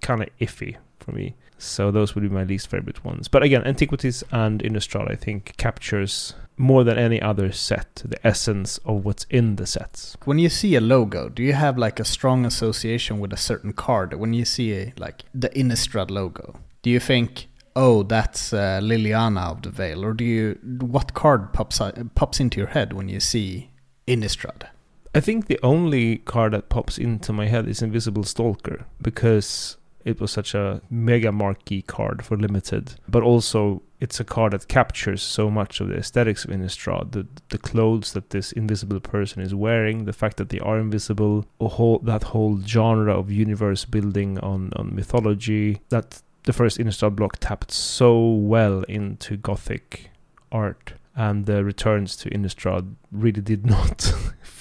kind 0.00 0.22
of 0.22 0.28
iffy 0.40 0.76
for 1.00 1.12
me 1.12 1.34
so 1.58 1.90
those 1.90 2.14
would 2.14 2.22
be 2.22 2.28
my 2.28 2.44
least 2.44 2.68
favorite 2.68 3.04
ones 3.04 3.28
but 3.28 3.42
again 3.42 3.64
antiquities 3.64 4.22
and 4.30 4.62
innistrad 4.62 5.10
i 5.10 5.14
think 5.14 5.54
captures 5.56 6.34
more 6.56 6.84
than 6.84 6.98
any 6.98 7.20
other 7.20 7.52
set 7.52 8.02
the 8.04 8.26
essence 8.26 8.78
of 8.84 9.04
what's 9.04 9.24
in 9.30 9.56
the 9.56 9.66
sets 9.66 10.16
When 10.24 10.38
you 10.38 10.48
see 10.48 10.74
a 10.74 10.80
logo, 10.80 11.28
do 11.28 11.42
you 11.42 11.52
have 11.52 11.76
like 11.78 12.00
a 12.00 12.04
strong 12.04 12.44
association 12.46 13.18
with 13.18 13.32
a 13.32 13.36
certain 13.36 13.72
card? 13.72 14.14
When 14.14 14.32
you 14.32 14.44
see 14.44 14.72
a, 14.74 14.92
like 14.96 15.24
the 15.34 15.50
Innistrad 15.50 16.10
logo, 16.10 16.58
do 16.82 16.90
you 16.90 17.00
think, 17.00 17.48
oh, 17.74 18.02
that's 18.02 18.52
uh, 18.52 18.80
Liliana 18.82 19.50
of 19.50 19.62
the 19.62 19.70
Veil, 19.70 20.04
or 20.04 20.14
do 20.14 20.24
you 20.24 20.58
what 20.80 21.14
card 21.14 21.52
pops 21.52 21.80
out, 21.80 22.14
pops 22.14 22.40
into 22.40 22.58
your 22.58 22.68
head 22.68 22.92
when 22.92 23.08
you 23.08 23.20
see 23.20 23.70
Innistrad? 24.06 24.68
I 25.14 25.20
think 25.20 25.46
the 25.46 25.60
only 25.62 26.18
card 26.18 26.52
that 26.52 26.68
pops 26.68 26.98
into 26.98 27.32
my 27.32 27.46
head 27.46 27.68
is 27.68 27.82
Invisible 27.82 28.24
Stalker 28.24 28.86
because 29.00 29.76
it 30.06 30.20
was 30.20 30.30
such 30.30 30.54
a 30.54 30.80
mega 30.88 31.32
marquee 31.32 31.82
card 31.82 32.24
for 32.24 32.36
limited, 32.36 32.94
but 33.08 33.24
also 33.24 33.82
it's 33.98 34.20
a 34.20 34.24
card 34.24 34.52
that 34.52 34.68
captures 34.68 35.20
so 35.20 35.50
much 35.50 35.80
of 35.80 35.88
the 35.88 35.96
aesthetics 35.96 36.44
of 36.44 36.50
Innistrad, 36.50 37.10
the 37.10 37.26
the 37.48 37.58
clothes 37.58 38.12
that 38.12 38.30
this 38.30 38.52
invisible 38.52 39.00
person 39.00 39.42
is 39.42 39.52
wearing, 39.54 40.04
the 40.04 40.12
fact 40.12 40.36
that 40.36 40.50
they 40.50 40.60
are 40.60 40.78
invisible, 40.78 41.44
a 41.60 41.68
whole, 41.68 41.98
that 41.98 42.22
whole 42.22 42.60
genre 42.60 43.12
of 43.18 43.32
universe 43.32 43.84
building 43.84 44.38
on 44.38 44.70
on 44.76 44.94
mythology 44.94 45.80
that 45.88 46.22
the 46.44 46.52
first 46.52 46.78
Innistrad 46.78 47.16
block 47.16 47.38
tapped 47.40 47.72
so 47.72 48.30
well 48.30 48.82
into 48.84 49.36
gothic 49.36 50.10
art 50.52 50.92
and 51.16 51.46
the 51.46 51.64
returns 51.64 52.14
to 52.18 52.30
Innistrad 52.30 52.94
really 53.10 53.40
did 53.40 53.66
not 53.76 54.12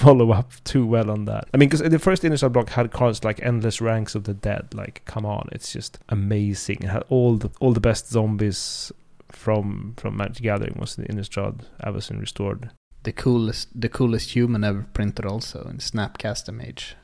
follow 0.05 0.31
up 0.31 0.51
too 0.63 0.85
well 0.85 1.09
on 1.09 1.25
that. 1.25 1.47
I 1.53 1.57
mean, 1.57 1.69
because 1.69 1.81
the 1.81 1.99
first 1.99 2.23
Innistrad 2.23 2.53
block 2.53 2.69
had 2.69 2.91
cards 2.91 3.23
like 3.23 3.41
Endless 3.41 3.81
Ranks 3.81 4.15
of 4.15 4.25
the 4.25 4.33
Dead. 4.33 4.73
Like, 4.73 5.01
come 5.05 5.25
on, 5.25 5.49
it's 5.51 5.73
just 5.73 5.97
amazing. 6.09 6.77
It 6.81 6.89
had 6.89 7.03
all 7.09 7.37
the 7.37 7.49
all 7.59 7.73
the 7.73 7.79
best 7.79 8.09
zombies 8.09 8.91
from 9.31 9.95
from 9.97 10.17
Magic 10.17 10.43
Gathering 10.43 10.77
was 10.79 10.97
in 10.97 11.05
Innistrad, 11.05 11.65
Avacyn 11.83 12.19
Restored. 12.19 12.69
The 13.03 13.11
coolest, 13.11 13.69
the 13.79 13.89
coolest 13.89 14.31
human 14.31 14.63
ever 14.63 14.85
printed, 14.93 15.25
also 15.25 15.67
in 15.69 15.77
Snapcaster 15.77 16.53
Mage. 16.53 16.95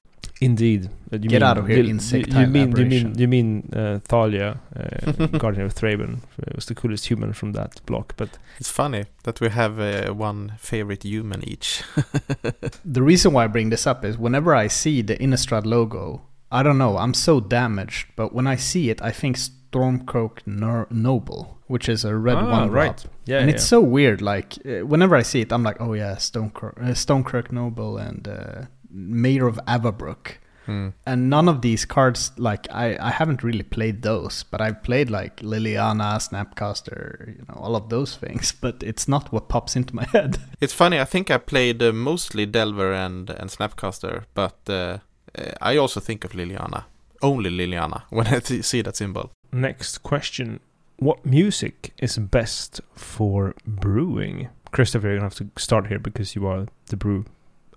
Indeed. 0.41 0.89
Uh, 1.13 1.17
You 1.21 1.29
Get 1.29 1.43
out 1.43 1.57
of 1.57 1.67
here, 1.67 1.77
you- 1.77 1.83
you, 1.83 1.89
insectile 1.91 2.41
you 2.41 2.47
mean 2.47 2.75
you 2.77 2.85
mean 2.85 3.15
you 3.19 3.27
mean 3.27 3.69
uh, 3.75 3.99
Thalia, 4.09 4.57
uh, 4.75 5.11
Guardian 5.37 5.65
of 5.65 5.73
Thraben, 5.75 6.13
uh, 6.39 6.55
was 6.55 6.65
the 6.65 6.73
coolest 6.75 7.05
human 7.09 7.33
from 7.33 7.51
that 7.53 7.81
block. 7.85 8.13
But 8.17 8.29
It's 8.59 8.71
funny 8.71 9.03
that 9.23 9.39
we 9.41 9.49
have 9.49 9.79
uh, 9.79 10.13
one 10.13 10.53
favorite 10.57 11.03
human 11.03 11.41
each. 11.47 11.83
The 12.93 13.01
reason 13.03 13.33
why 13.33 13.43
I 13.45 13.47
bring 13.47 13.69
this 13.71 13.85
up 13.87 14.03
is 14.05 14.17
whenever 14.17 14.55
I 14.55 14.67
see 14.69 15.03
the 15.03 15.15
Innistrad 15.17 15.65
logo, 15.65 16.21
I 16.51 16.63
don't 16.63 16.77
know, 16.77 16.97
I'm 16.97 17.13
so 17.13 17.39
damaged, 17.39 18.07
but 18.15 18.33
when 18.33 18.47
I 18.47 18.57
see 18.57 18.89
it, 18.89 19.01
I 19.01 19.11
think 19.11 19.37
Stromkirk 19.37 20.39
Ner- 20.45 20.87
Noble, 20.89 21.57
which 21.67 21.87
is 21.89 22.03
a 22.05 22.15
red 22.15 22.37
Ah, 22.37 22.51
one 22.59 22.67
drop. 22.69 22.73
right. 22.87 23.05
Yeah, 23.25 23.39
and 23.39 23.49
yeah. 23.49 23.55
it's 23.55 23.65
so 23.65 23.79
weird. 23.79 24.21
Like 24.21 24.57
uh, 24.65 24.85
whenever 24.85 25.15
I 25.15 25.23
see 25.23 25.41
it, 25.41 25.51
I'm 25.53 25.63
like, 25.63 25.77
oh 25.79 25.93
yeah, 25.93 26.15
Stromkirk, 26.17 26.77
uh, 26.81 26.93
Stromkirk 26.95 27.51
Noble 27.51 27.97
and 27.97 28.27
uh, 28.27 28.61
Mayor 28.91 29.47
of 29.47 29.59
Avabrook. 29.67 30.37
Hmm. 30.65 30.89
And 31.05 31.29
none 31.29 31.49
of 31.49 31.61
these 31.61 31.85
cards, 31.85 32.31
like 32.37 32.67
I, 32.71 32.95
I 32.99 33.09
haven't 33.09 33.43
really 33.43 33.63
played 33.63 34.03
those, 34.03 34.43
but 34.43 34.61
I've 34.61 34.83
played 34.83 35.09
like 35.09 35.37
Liliana, 35.37 36.19
Snapcaster, 36.19 37.35
you 37.35 37.45
know, 37.49 37.55
all 37.55 37.75
of 37.75 37.89
those 37.89 38.15
things. 38.15 38.51
But 38.61 38.83
it's 38.83 39.07
not 39.07 39.31
what 39.31 39.49
pops 39.49 39.75
into 39.75 39.95
my 39.95 40.05
head. 40.11 40.37
It's 40.59 40.73
funny. 40.73 40.99
I 40.99 41.05
think 41.05 41.31
I 41.31 41.37
played 41.37 41.81
uh, 41.81 41.91
mostly 41.91 42.45
Delver 42.45 42.93
and 42.93 43.29
and 43.29 43.49
Snapcaster, 43.49 44.25
but 44.33 44.57
uh, 44.69 44.99
uh, 45.37 45.51
I 45.61 45.77
also 45.77 45.99
think 45.99 46.23
of 46.23 46.33
Liliana, 46.33 46.83
only 47.21 47.49
Liliana, 47.49 48.03
when 48.09 48.27
I 48.27 48.39
th- 48.39 48.63
see 48.63 48.83
that 48.83 48.95
symbol. 48.95 49.31
Next 49.51 50.03
question. 50.03 50.59
What 50.97 51.25
music 51.25 51.93
is 51.97 52.19
best 52.19 52.81
for 52.95 53.55
brewing? 53.65 54.49
Christopher, 54.71 55.07
you're 55.07 55.17
gonna 55.17 55.25
have 55.25 55.35
to 55.35 55.49
start 55.57 55.87
here 55.87 55.99
because 55.99 56.35
you 56.35 56.45
are 56.47 56.67
the 56.85 56.97
brew 56.97 57.25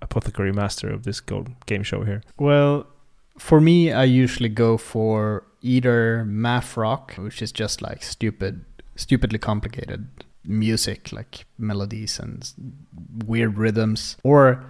apothecary 0.05 0.53
master 0.53 0.89
of 0.91 1.03
this 1.03 1.21
game 1.21 1.83
show 1.83 2.05
here. 2.05 2.23
Well, 2.39 2.87
for 3.39 3.61
me, 3.61 3.93
I 3.93 4.05
usually 4.05 4.49
go 4.49 4.77
for 4.77 5.45
either 5.61 6.25
math 6.25 6.77
rock, 6.77 7.15
which 7.15 7.43
is 7.43 7.51
just 7.53 7.83
like 7.83 8.03
stupid, 8.03 8.65
stupidly 8.97 9.39
complicated 9.39 10.07
music, 10.45 11.13
like 11.13 11.47
melodies 11.59 12.19
and 12.19 12.49
weird 13.27 13.59
rhythms, 13.59 14.17
or 14.23 14.65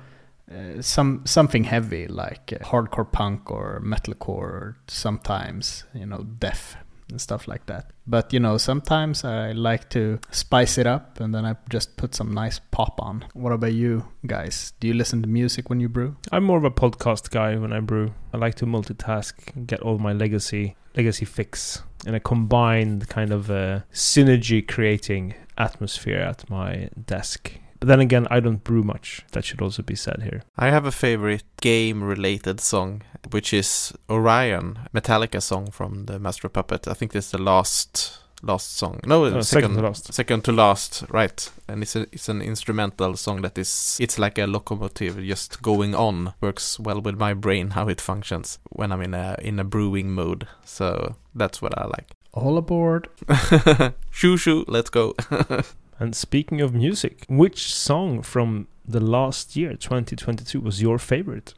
uh, 0.50 0.81
some 0.81 1.23
something 1.26 1.64
heavy 1.64 2.07
like 2.07 2.53
uh, 2.53 2.64
hardcore 2.64 3.11
punk 3.11 3.50
or 3.50 3.83
metalcore, 3.85 4.53
or 4.61 4.76
sometimes 4.87 5.85
you 5.95 6.07
know 6.07 6.23
death 6.38 6.76
and 7.11 7.20
stuff 7.20 7.49
like 7.49 7.66
that. 7.66 7.90
But 8.06 8.32
you 8.32 8.40
know, 8.40 8.58
sometimes 8.58 9.25
I 9.25 9.52
like 9.52 9.88
to 9.90 10.18
spice 10.30 10.78
it 10.78 10.87
up, 10.87 11.20
and 11.20 11.34
then 11.34 11.44
I 11.44 11.56
just 11.70 11.96
put 11.96 12.14
some 12.14 12.32
nice 12.32 12.61
pop 12.70 13.00
on. 13.00 13.25
What 13.32 13.52
about 13.52 13.73
you 13.73 14.06
guys? 14.26 14.73
Do 14.80 14.88
you 14.88 14.94
listen 14.94 15.23
to 15.23 15.28
music 15.28 15.70
when 15.70 15.80
you 15.80 15.88
brew? 15.88 16.16
I'm 16.32 16.44
more 16.44 16.58
of 16.58 16.64
a 16.64 16.70
podcast 16.70 17.30
guy 17.30 17.56
when 17.56 17.73
I 17.73 17.80
brew. 17.80 18.14
I 18.32 18.37
like 18.38 18.54
to 18.56 18.66
multitask, 18.66 19.66
get 19.66 19.80
all 19.80 19.99
my 19.99 20.12
legacy 20.12 20.76
legacy 20.96 21.25
fix 21.25 21.82
in 22.06 22.14
a 22.14 22.20
combined 22.20 23.08
kind 23.08 23.32
of 23.32 23.50
uh, 23.50 23.80
synergy 23.92 24.66
creating 24.66 25.34
atmosphere 25.58 26.20
at 26.20 26.49
my 26.49 26.88
desk. 27.06 27.58
But 27.85 27.88
then 27.88 28.00
again, 28.00 28.26
I 28.31 28.41
don't 28.41 28.64
brew 28.64 28.83
much. 28.83 29.26
That 29.33 29.45
should 29.45 29.61
also 29.61 29.83
be 29.83 29.95
said 29.95 30.23
here. 30.23 30.43
I 30.57 30.71
have 30.71 30.87
a 30.87 30.91
favorite 30.91 31.45
game 31.61 32.03
related 32.03 32.59
song, 32.59 33.03
which 33.31 33.53
is 33.53 33.93
Orion, 34.09 34.79
Metallica 34.95 35.43
song 35.43 35.71
from 35.71 36.07
the 36.07 36.19
Master 36.19 36.47
of 36.47 36.55
Puppet. 36.55 36.88
I 36.88 36.95
think 36.95 37.12
that's 37.12 37.31
the 37.31 37.37
last 37.43 38.21
last 38.43 38.79
song. 38.79 39.00
No, 39.05 39.26
Uh, 39.26 39.43
second, 39.43 39.75
to 39.75 39.83
last. 39.83 40.14
Second 40.14 40.45
to 40.45 40.53
last, 40.53 41.05
right? 41.11 41.50
And 41.69 41.83
it's 41.83 41.95
a, 41.95 42.07
it's 42.11 42.31
an 42.31 42.41
instrumental 42.41 43.17
song 43.17 43.43
that 43.43 43.59
is 43.59 43.99
it's 44.00 44.19
like 44.19 44.38
a 44.38 44.47
locomotive 44.47 45.23
just 45.23 45.61
going 45.61 45.95
on. 45.95 46.33
Works 46.41 46.81
well 46.81 47.03
with 47.03 47.19
my 47.19 47.35
brain 47.35 47.73
how 47.73 47.88
it 47.88 48.00
functions 48.00 48.59
when 48.71 48.93
I'm 48.93 49.03
in 49.03 49.12
a 49.12 49.37
in 49.43 49.61
a 49.61 49.64
brewing 49.64 50.11
mode. 50.11 50.47
So 50.64 51.17
that's 51.35 51.61
what 51.61 51.79
I 51.79 51.85
like. 51.85 52.12
All 52.33 52.57
aboard. 52.57 53.09
shoo 54.11 54.38
shoo, 54.38 54.64
let's 54.69 54.88
go. 54.88 55.14
And 55.99 56.15
speaking 56.15 56.61
of 56.61 56.75
music, 56.75 57.25
which 57.29 57.73
song 57.73 58.23
from 58.23 58.67
the 58.87 59.01
last 59.01 59.57
year, 59.57 59.75
2022, 59.75 60.61
was 60.61 60.83
your 60.83 60.99
favorite? 60.99 61.55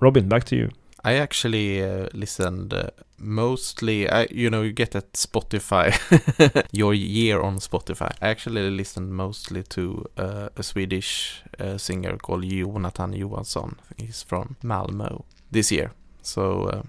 Robin, 0.00 0.28
back 0.28 0.44
to 0.44 0.56
you. 0.56 0.70
I 1.04 1.14
actually 1.14 1.82
uh, 1.82 2.08
listened 2.12 2.74
uh, 2.74 2.90
mostly. 3.18 4.08
I, 4.08 4.26
you 4.30 4.50
know, 4.50 4.62
you 4.62 4.72
get 4.72 4.94
at 4.94 5.12
Spotify 5.12 5.94
your 6.72 6.92
year 6.92 7.40
on 7.40 7.58
Spotify. 7.58 8.10
I 8.20 8.28
actually 8.28 8.68
listened 8.70 9.12
mostly 9.12 9.62
to 9.64 10.04
uh, 10.16 10.48
a 10.56 10.62
Swedish 10.62 11.42
uh, 11.58 11.78
singer 11.78 12.16
called 12.16 12.44
Jonathan 12.44 13.12
Johansson. 13.12 13.76
He's 13.96 14.22
from 14.22 14.56
Malmö 14.62 15.22
this 15.50 15.72
year. 15.72 15.92
So 16.22 16.64
uh, 16.64 16.82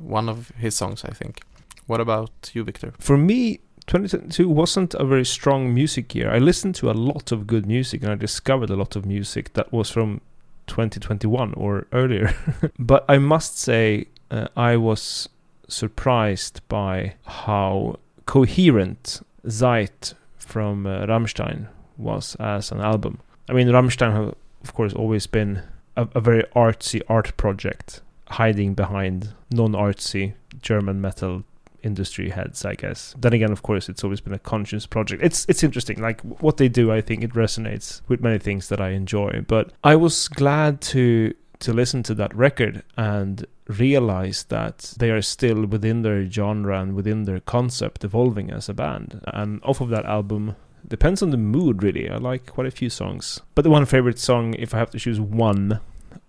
one 0.00 0.28
of 0.28 0.50
his 0.56 0.76
songs, 0.76 1.04
I 1.04 1.10
think. 1.10 1.42
What 1.86 2.00
about 2.00 2.50
you, 2.54 2.64
Victor? 2.64 2.94
For 2.98 3.16
me, 3.18 3.60
2022 3.86 4.48
wasn't 4.48 4.94
a 4.94 5.04
very 5.04 5.24
strong 5.24 5.74
music 5.74 6.14
year. 6.14 6.30
I 6.30 6.38
listened 6.38 6.74
to 6.76 6.90
a 6.90 6.92
lot 6.92 7.32
of 7.32 7.46
good 7.46 7.66
music 7.66 8.02
and 8.02 8.10
I 8.10 8.14
discovered 8.14 8.70
a 8.70 8.76
lot 8.76 8.96
of 8.96 9.04
music 9.04 9.52
that 9.54 9.72
was 9.72 9.90
from 9.90 10.20
2021 10.66 11.54
or 11.54 11.86
earlier. 11.92 12.34
but 12.78 13.04
I 13.08 13.18
must 13.18 13.58
say, 13.58 14.06
uh, 14.30 14.48
I 14.56 14.76
was 14.76 15.28
surprised 15.68 16.60
by 16.68 17.14
how 17.24 17.98
coherent 18.26 19.20
Zeit 19.46 20.14
from 20.38 20.86
uh, 20.86 21.06
Rammstein 21.06 21.68
was 21.96 22.36
as 22.36 22.72
an 22.72 22.80
album. 22.80 23.20
I 23.48 23.52
mean, 23.52 23.68
Rammstein 23.68 24.12
have, 24.12 24.34
of 24.62 24.74
course, 24.74 24.94
always 24.94 25.26
been 25.26 25.62
a, 25.96 26.08
a 26.14 26.20
very 26.20 26.44
artsy 26.56 27.02
art 27.08 27.36
project, 27.36 28.00
hiding 28.28 28.74
behind 28.74 29.34
non 29.50 29.72
artsy 29.72 30.34
German 30.62 31.00
metal 31.00 31.44
industry 31.84 32.30
heads, 32.30 32.64
I 32.64 32.74
guess. 32.74 33.14
Then 33.18 33.32
again, 33.32 33.52
of 33.52 33.62
course, 33.62 33.88
it's 33.88 34.02
always 34.02 34.20
been 34.20 34.32
a 34.32 34.38
conscious 34.38 34.86
project. 34.86 35.22
It's 35.22 35.46
it's 35.48 35.62
interesting. 35.62 36.00
Like 36.00 36.20
what 36.40 36.56
they 36.56 36.68
do, 36.68 36.90
I 36.92 37.00
think 37.00 37.22
it 37.22 37.34
resonates 37.34 38.00
with 38.08 38.20
many 38.20 38.38
things 38.38 38.68
that 38.68 38.80
I 38.80 38.90
enjoy. 38.90 39.44
But 39.46 39.72
I 39.82 39.96
was 39.96 40.28
glad 40.28 40.80
to 40.92 41.34
to 41.60 41.72
listen 41.72 42.02
to 42.04 42.14
that 42.14 42.34
record 42.34 42.82
and 42.96 43.46
realize 43.68 44.44
that 44.44 44.94
they 44.98 45.10
are 45.10 45.22
still 45.22 45.64
within 45.64 46.02
their 46.02 46.28
genre 46.28 46.80
and 46.80 46.94
within 46.94 47.24
their 47.24 47.40
concept 47.40 48.04
evolving 48.04 48.50
as 48.50 48.68
a 48.68 48.74
band. 48.74 49.20
And 49.28 49.60
off 49.62 49.80
of 49.80 49.88
that 49.90 50.04
album 50.04 50.56
depends 50.86 51.22
on 51.22 51.30
the 51.30 51.36
mood 51.36 51.82
really. 51.82 52.10
I 52.10 52.16
like 52.16 52.46
quite 52.46 52.66
a 52.66 52.70
few 52.70 52.90
songs. 52.90 53.40
But 53.54 53.62
the 53.62 53.70
one 53.70 53.86
favorite 53.86 54.18
song, 54.18 54.54
if 54.58 54.74
I 54.74 54.78
have 54.78 54.90
to 54.90 54.98
choose 54.98 55.20
one, 55.20 55.80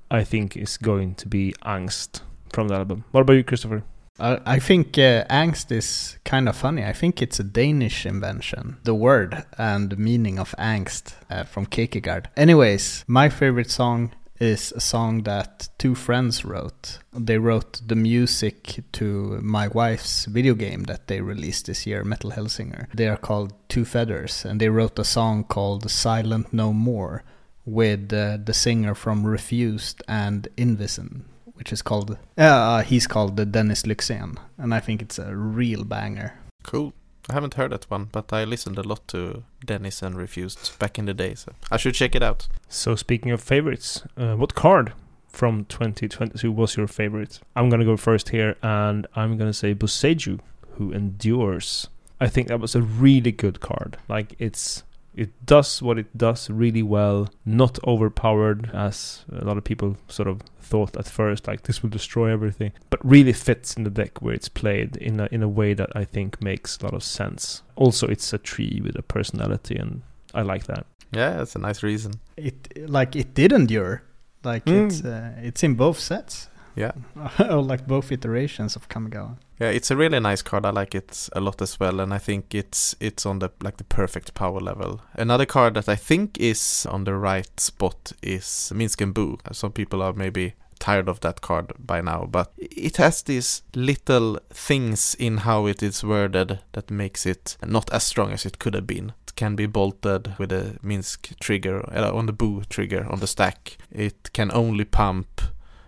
I 0.10 0.24
think 0.24 0.56
is 0.56 0.78
going 0.78 1.16
to 1.16 1.28
be 1.28 1.54
Angst 1.64 2.22
from 2.54 2.70
the 2.70 2.76
album. 2.76 3.04
What 3.12 3.22
about 3.22 3.34
you, 3.34 3.44
Christopher? 3.44 3.84
I 4.20 4.60
think 4.60 4.98
uh, 4.98 5.26
angst 5.26 5.72
is 5.72 6.18
kind 6.24 6.48
of 6.48 6.56
funny. 6.56 6.86
I 6.86 6.94
think 6.94 7.22
it's 7.22 7.40
a 7.40 7.44
Danish 7.44 8.06
invention, 8.06 8.78
the 8.84 8.96
word 8.96 9.44
and 9.58 9.90
the 9.90 9.98
meaning 9.98 10.40
of 10.40 10.56
angst 10.58 11.14
uh, 11.30 11.44
from 11.44 11.66
Kierkegaard. 11.66 12.30
Anyways, 12.38 13.04
my 13.08 13.28
favorite 13.28 13.70
song 13.70 14.12
is 14.40 14.72
a 14.74 14.80
song 14.80 15.24
that 15.24 15.70
two 15.78 15.96
friends 15.96 16.46
wrote. 16.46 17.00
They 17.14 17.38
wrote 17.38 17.82
the 17.86 17.96
music 17.96 18.84
to 18.94 19.40
my 19.42 19.68
wife's 19.68 20.26
video 20.26 20.54
game 20.54 20.84
that 20.84 21.08
they 21.08 21.22
released 21.22 21.66
this 21.66 21.86
year, 21.86 22.04
Metal 22.04 22.32
Hellsinger. 22.32 22.88
They 22.94 23.08
are 23.08 23.18
called 23.18 23.54
Two 23.70 23.86
Feathers, 23.86 24.46
and 24.46 24.60
they 24.60 24.70
wrote 24.70 25.00
a 25.00 25.06
song 25.06 25.44
called 25.44 25.90
Silent 25.90 26.54
No 26.54 26.74
More 26.74 27.24
with 27.66 28.14
uh, 28.14 28.38
the 28.44 28.54
singer 28.54 28.94
from 28.94 29.26
Refused 29.26 30.04
and 30.08 30.48
Invison 30.58 31.24
which 31.56 31.72
is 31.74 31.82
called 31.82 32.18
uh, 32.38 32.82
he's 32.84 33.08
called 33.08 33.38
the 33.38 33.46
Dennis 33.46 33.84
Lyxzén, 33.84 34.38
and 34.58 34.74
I 34.74 34.80
think 34.80 35.02
it's 35.02 35.20
a 35.20 35.36
real 35.36 35.84
banger. 35.84 36.34
Cool. 36.64 36.94
I 37.30 37.34
haven't 37.34 37.56
heard 37.56 37.72
that 37.72 37.90
one, 37.90 38.10
but 38.12 38.32
I 38.32 38.44
listened 38.44 38.78
a 38.78 38.84
lot 38.84 39.08
to 39.08 39.44
Dennis 39.66 40.04
and 40.04 40.16
Refused 40.16 40.78
back 40.78 41.00
in 41.00 41.06
the 41.06 41.14
day, 41.14 41.34
so 41.34 41.54
I 41.72 41.78
should 41.78 41.96
check 41.96 42.16
it 42.16 42.22
out. 42.22 42.48
So 42.70 42.96
speaking 42.96 43.32
of 43.32 43.42
favorites, 43.42 44.04
uh, 44.16 44.36
what 44.36 44.54
card 44.54 44.94
from 45.28 45.66
2022 45.66 46.52
was 46.52 46.78
your 46.78 46.88
favorite? 46.88 47.40
I'm 47.56 47.70
gonna 47.70 47.86
go 47.86 47.98
first 47.98 48.30
here, 48.30 48.56
and 48.62 49.08
I'm 49.16 49.38
gonna 49.38 49.54
say 49.54 49.74
Boseiju, 49.74 50.40
who 50.78 50.92
endures. 50.92 51.88
I 52.20 52.28
think 52.28 52.48
that 52.48 52.60
was 52.60 52.76
a 52.76 52.82
really 52.82 53.32
good 53.32 53.60
card. 53.60 53.98
Like 54.08 54.36
it's 54.38 54.84
it 55.16 55.46
does 55.46 55.82
what 55.82 55.98
it 55.98 56.18
does 56.18 56.50
really 56.50 56.84
well, 56.84 57.30
not 57.46 57.80
overpowered 57.88 58.70
as 58.74 59.26
a 59.32 59.46
lot 59.46 59.58
of 59.58 59.64
people 59.64 59.98
sort 60.08 60.28
of 60.28 60.42
thought 60.60 60.98
at 60.98 61.08
first, 61.08 61.48
like 61.48 61.64
this 61.64 61.82
will 61.84 61.90
destroy 61.90 62.32
everything, 62.32 62.72
but 62.90 63.00
really 63.06 63.34
fits 63.34 63.76
in 63.76 63.84
the 63.84 63.90
deck 63.90 64.22
where 64.22 64.34
it's 64.34 64.50
played 64.50 64.98
in 64.98 65.20
a 65.20 65.28
in 65.32 65.44
a 65.44 65.48
way 65.48 65.74
that 65.74 65.90
I 65.96 66.06
think 66.06 66.42
makes 66.42 66.78
a 66.80 66.84
lot 66.86 66.94
of 66.94 67.04
sense. 67.04 67.62
Also, 67.76 68.08
it's 68.08 68.34
a 68.34 68.38
tree 68.38 68.82
with 68.84 68.96
a 68.98 69.04
personality, 69.04 69.76
and 69.78 70.02
I 70.34 70.42
like 70.42 70.66
that. 70.66 70.86
Yeah, 71.12 71.38
that's 71.38 71.56
a 71.56 71.60
nice 71.60 71.84
reason. 71.84 72.14
It 72.36 72.90
like 72.90 73.16
it 73.16 73.34
did 73.34 73.52
endure, 73.52 74.02
like 74.44 74.66
Mm. 74.66 74.86
it's 74.88 75.04
uh, 75.06 75.32
it's 75.42 75.64
in 75.64 75.76
both 75.76 76.00
sets, 76.00 76.50
Yeah. 76.76 76.92
or 77.40 77.62
like 77.62 77.88
both 77.88 78.12
iterations 78.12 78.76
of 78.76 78.90
Kamigawa. 78.90 79.38
Yeah, 79.60 79.70
it's 79.70 79.90
a 79.90 79.96
really 79.96 80.20
nice 80.20 80.42
card. 80.42 80.66
I 80.66 80.72
like 80.72 80.94
it 80.94 81.30
a 81.34 81.40
lot 81.40 81.62
as 81.62 81.80
well, 81.80 82.02
and 82.02 82.14
I 82.14 82.18
think 82.18 82.54
it's 82.54 82.96
it's 83.00 83.26
on 83.26 83.40
the 83.40 83.50
like 83.62 83.78
the 83.78 83.86
perfect 83.86 84.34
power 84.34 84.60
level. 84.60 85.02
Another 85.14 85.46
card 85.46 85.76
that 85.76 85.88
I 85.88 85.96
think 85.96 86.38
is 86.38 86.86
on 86.90 87.06
the 87.06 87.16
right 87.16 87.60
spot 87.60 88.12
is 88.22 88.72
Minsc 88.76 89.02
and 89.02 89.14
Boo. 89.14 89.38
Some 89.54 89.72
people 89.72 90.02
are 90.02 90.14
maybe 90.14 90.56
tired 90.80 91.08
of 91.08 91.22
that 91.22 91.40
card 91.40 91.72
by 91.80 92.02
now, 92.02 92.28
but 92.30 92.52
it 92.58 92.98
has 92.98 93.22
these 93.24 93.62
little 93.74 94.40
things 94.50 95.16
in 95.18 95.38
how 95.38 95.68
it 95.68 95.82
is 95.82 96.04
worded 96.04 96.60
that 96.74 96.92
makes 96.92 97.26
it 97.26 97.58
not 97.66 97.90
as 97.94 98.04
strong 98.04 98.32
as 98.32 98.46
it 98.46 98.60
could 98.60 98.74
have 98.74 98.88
been. 98.88 99.14
It 99.26 99.36
can 99.36 99.56
be 99.56 99.68
bolted 99.68 100.38
with 100.38 100.52
a 100.52 100.78
Minsc 100.84 101.40
trigger 101.40 101.86
uh, 101.94 102.14
on 102.14 102.26
the 102.26 102.34
Boo 102.34 102.64
trigger 102.70 103.08
on 103.10 103.20
the 103.22 103.28
stack. 103.28 103.78
It 103.90 104.34
can 104.34 104.52
only 104.52 104.84
pump 104.84 105.42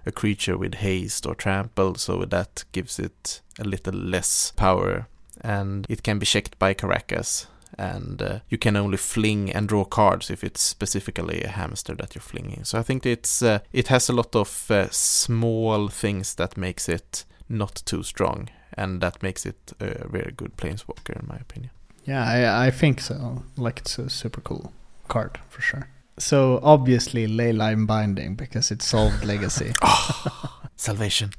a 0.08 0.12
creature 0.12 0.58
with 0.58 0.76
haste 0.76 1.26
or 1.26 1.36
trample, 1.36 1.96
so 1.96 2.26
that 2.26 2.64
gives 2.72 3.00
it 3.00 3.42
a 3.60 3.64
little 3.64 3.94
less 3.94 4.52
power. 4.56 5.08
And 5.42 5.86
it 5.90 6.04
can 6.04 6.20
be 6.20 6.26
checked 6.26 6.58
by 6.58 6.74
Karakas, 6.74 7.48
and 7.78 8.22
uh, 8.22 8.40
you 8.50 8.58
can 8.58 8.76
only 8.76 8.98
fling 8.98 9.52
and 9.52 9.68
draw 9.68 9.86
cards 9.86 10.32
if 10.32 10.44
it's 10.44 10.62
specifically 10.62 11.44
a 11.44 11.50
hamster 11.50 11.96
that 11.96 12.16
you're 12.16 12.22
flinging. 12.22 12.64
So 12.64 12.80
I 12.80 12.84
think 12.84 13.06
it's 13.06 13.42
uh, 13.42 13.60
it 13.72 13.90
has 13.90 14.10
a 14.10 14.14
lot 14.14 14.36
of 14.36 14.72
uh, 14.72 14.90
small 14.90 15.90
things 15.90 16.36
that 16.36 16.58
makes 16.58 16.90
it 16.90 17.26
not 17.50 17.84
too 17.86 18.04
strong, 18.04 18.50
and 18.74 19.02
that 19.02 19.22
makes 19.22 19.46
it 19.46 19.74
a 19.80 20.08
very 20.08 20.32
good 20.36 20.58
planeswalker 20.58 21.20
in 21.20 21.28
my 21.28 21.38
opinion. 21.38 21.72
Yeah, 22.06 22.24
I 22.26 22.68
I 22.68 22.72
think 22.72 23.02
so. 23.02 23.44
Like 23.58 23.80
it's 23.80 24.00
a 24.00 24.10
super 24.10 24.42
cool 24.42 24.72
card 25.08 25.40
for 25.50 25.62
sure. 25.62 25.88
So 26.19 26.59
obviously 26.63 27.27
Leyline 27.27 27.86
Binding 27.86 28.36
because 28.36 28.71
it 28.71 28.81
solved 28.81 29.24
Legacy. 29.24 29.74
Salvation. 30.75 31.31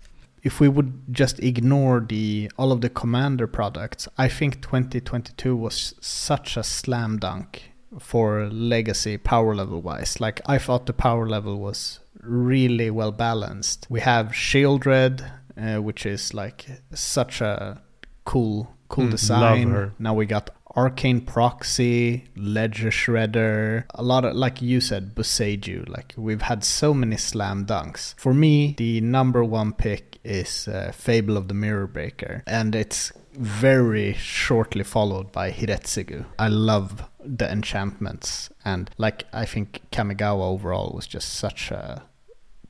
if 0.42 0.60
we 0.60 0.68
would 0.68 1.02
just 1.12 1.38
ignore 1.40 2.00
the 2.00 2.50
all 2.56 2.70
of 2.72 2.80
the 2.80 2.88
commander 2.88 3.46
products, 3.46 4.08
I 4.16 4.28
think 4.28 4.62
2022 4.62 5.56
was 5.56 5.94
such 6.00 6.56
a 6.56 6.62
slam 6.62 7.18
dunk 7.18 7.72
for 7.98 8.48
legacy 8.50 9.16
power 9.18 9.54
level 9.54 9.80
wise. 9.80 10.20
Like 10.20 10.40
I 10.46 10.58
thought 10.58 10.86
the 10.86 10.92
power 10.92 11.26
level 11.28 11.58
was 11.58 12.00
really 12.22 12.90
well 12.90 13.12
balanced. 13.12 13.86
We 13.88 14.00
have 14.00 14.28
Sheoldred, 14.28 15.28
uh, 15.56 15.82
which 15.82 16.04
is 16.06 16.34
like 16.34 16.66
such 16.94 17.40
a 17.40 17.80
cool 18.24 18.74
cool 18.88 19.06
Mm, 19.06 19.10
design. 19.10 19.92
Now 19.98 20.14
we 20.14 20.26
got 20.26 20.50
Arcane 20.76 21.20
Proxy, 21.20 22.24
Ledger 22.36 22.90
Shredder, 22.90 23.84
a 23.94 24.02
lot 24.02 24.24
of 24.24 24.36
like 24.36 24.62
you 24.62 24.80
said, 24.80 25.14
Boseiju. 25.14 25.88
Like 25.88 26.14
we've 26.16 26.42
had 26.42 26.64
so 26.64 26.94
many 26.94 27.16
slam 27.16 27.66
dunks. 27.66 28.14
For 28.18 28.34
me, 28.34 28.74
the 28.78 29.00
number 29.00 29.42
one 29.42 29.72
pick 29.72 30.18
is 30.24 30.68
uh, 30.68 30.92
Fable 30.94 31.36
of 31.36 31.48
the 31.48 31.54
Mirror 31.54 31.88
Breaker, 31.88 32.42
and 32.46 32.74
it's 32.74 33.12
very 33.32 34.12
shortly 34.14 34.84
followed 34.84 35.32
by 35.32 35.50
Hidetsugu. 35.50 36.24
I 36.38 36.48
love 36.48 37.04
the 37.24 37.50
enchantments, 37.50 38.50
and 38.64 38.90
like 38.98 39.24
I 39.32 39.46
think 39.46 39.82
Kamigawa 39.90 40.42
overall 40.42 40.92
was 40.94 41.06
just 41.06 41.34
such 41.34 41.70
a 41.70 42.02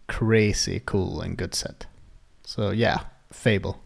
crazy 0.06 0.80
cool 0.84 1.20
and 1.20 1.36
good 1.36 1.54
set. 1.54 1.86
So 2.44 2.70
yeah, 2.70 3.00
Fable. 3.32 3.82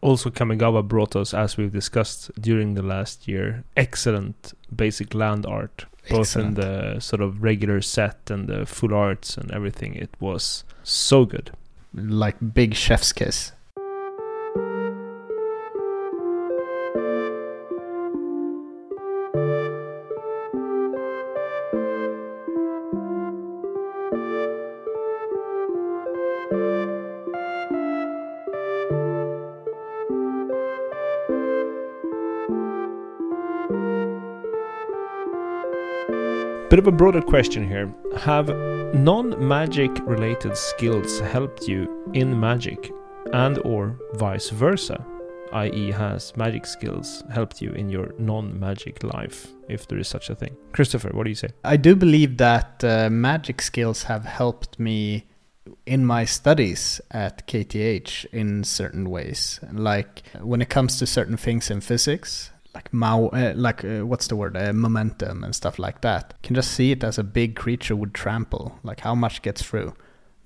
Also, 0.00 0.30
Kamigawa 0.30 0.86
brought 0.86 1.16
us, 1.16 1.34
as 1.34 1.56
we've 1.56 1.72
discussed 1.72 2.30
during 2.40 2.74
the 2.74 2.82
last 2.82 3.26
year, 3.26 3.64
excellent 3.76 4.52
basic 4.74 5.12
land 5.14 5.44
art, 5.44 5.86
both 6.08 6.20
Excellent. 6.20 6.48
in 6.48 6.54
the 6.54 7.00
sort 7.00 7.20
of 7.20 7.42
regular 7.42 7.80
set 7.80 8.30
and 8.30 8.46
the 8.48 8.64
full 8.64 8.94
arts 8.94 9.36
and 9.36 9.50
everything. 9.50 9.94
It 9.94 10.10
was 10.20 10.64
so 10.84 11.24
good. 11.24 11.50
like 11.94 12.36
big 12.54 12.74
chef's 12.74 13.12
kiss. 13.12 13.52
Bit 36.70 36.80
of 36.80 36.86
a 36.86 36.92
broader 36.92 37.22
question 37.22 37.66
here. 37.66 37.90
Have 38.18 38.48
non-magic 38.94 39.90
related 40.02 40.54
skills 40.54 41.18
helped 41.18 41.66
you 41.66 42.04
in 42.12 42.38
magic 42.38 42.92
and 43.32 43.58
or 43.64 43.98
vice 44.16 44.50
versa? 44.50 45.02
i.e. 45.54 45.90
has 45.90 46.36
magic 46.36 46.66
skills 46.66 47.24
helped 47.32 47.62
you 47.62 47.70
in 47.72 47.88
your 47.88 48.12
non-magic 48.18 49.02
life 49.02 49.46
if 49.70 49.88
there 49.88 49.98
is 49.98 50.08
such 50.08 50.28
a 50.28 50.34
thing? 50.34 50.54
Christopher, 50.72 51.08
what 51.14 51.24
do 51.24 51.30
you 51.30 51.36
say? 51.36 51.48
I 51.64 51.78
do 51.78 51.96
believe 51.96 52.36
that 52.36 52.84
uh, 52.84 53.08
magic 53.08 53.62
skills 53.62 54.02
have 54.02 54.26
helped 54.26 54.78
me 54.78 55.26
in 55.86 56.04
my 56.04 56.26
studies 56.26 57.00
at 57.10 57.46
KTH 57.46 58.26
in 58.26 58.62
certain 58.62 59.08
ways. 59.08 59.58
Like 59.72 60.22
when 60.38 60.60
it 60.60 60.68
comes 60.68 60.98
to 60.98 61.06
certain 61.06 61.38
things 61.38 61.70
in 61.70 61.80
physics, 61.80 62.50
like 62.74 62.92
Mao, 62.92 63.28
uh, 63.28 63.52
like 63.56 63.84
uh, 63.84 64.06
what's 64.06 64.28
the 64.28 64.36
word, 64.36 64.56
uh, 64.56 64.72
momentum 64.72 65.44
and 65.44 65.54
stuff 65.54 65.78
like 65.78 66.00
that. 66.02 66.34
You 66.42 66.46
can 66.48 66.54
just 66.54 66.72
see 66.72 66.92
it 66.92 67.02
as 67.04 67.18
a 67.18 67.24
big 67.24 67.56
creature 67.56 67.96
would 67.96 68.14
trample, 68.14 68.78
like 68.82 69.00
how 69.00 69.14
much 69.14 69.42
gets 69.42 69.62
through. 69.62 69.94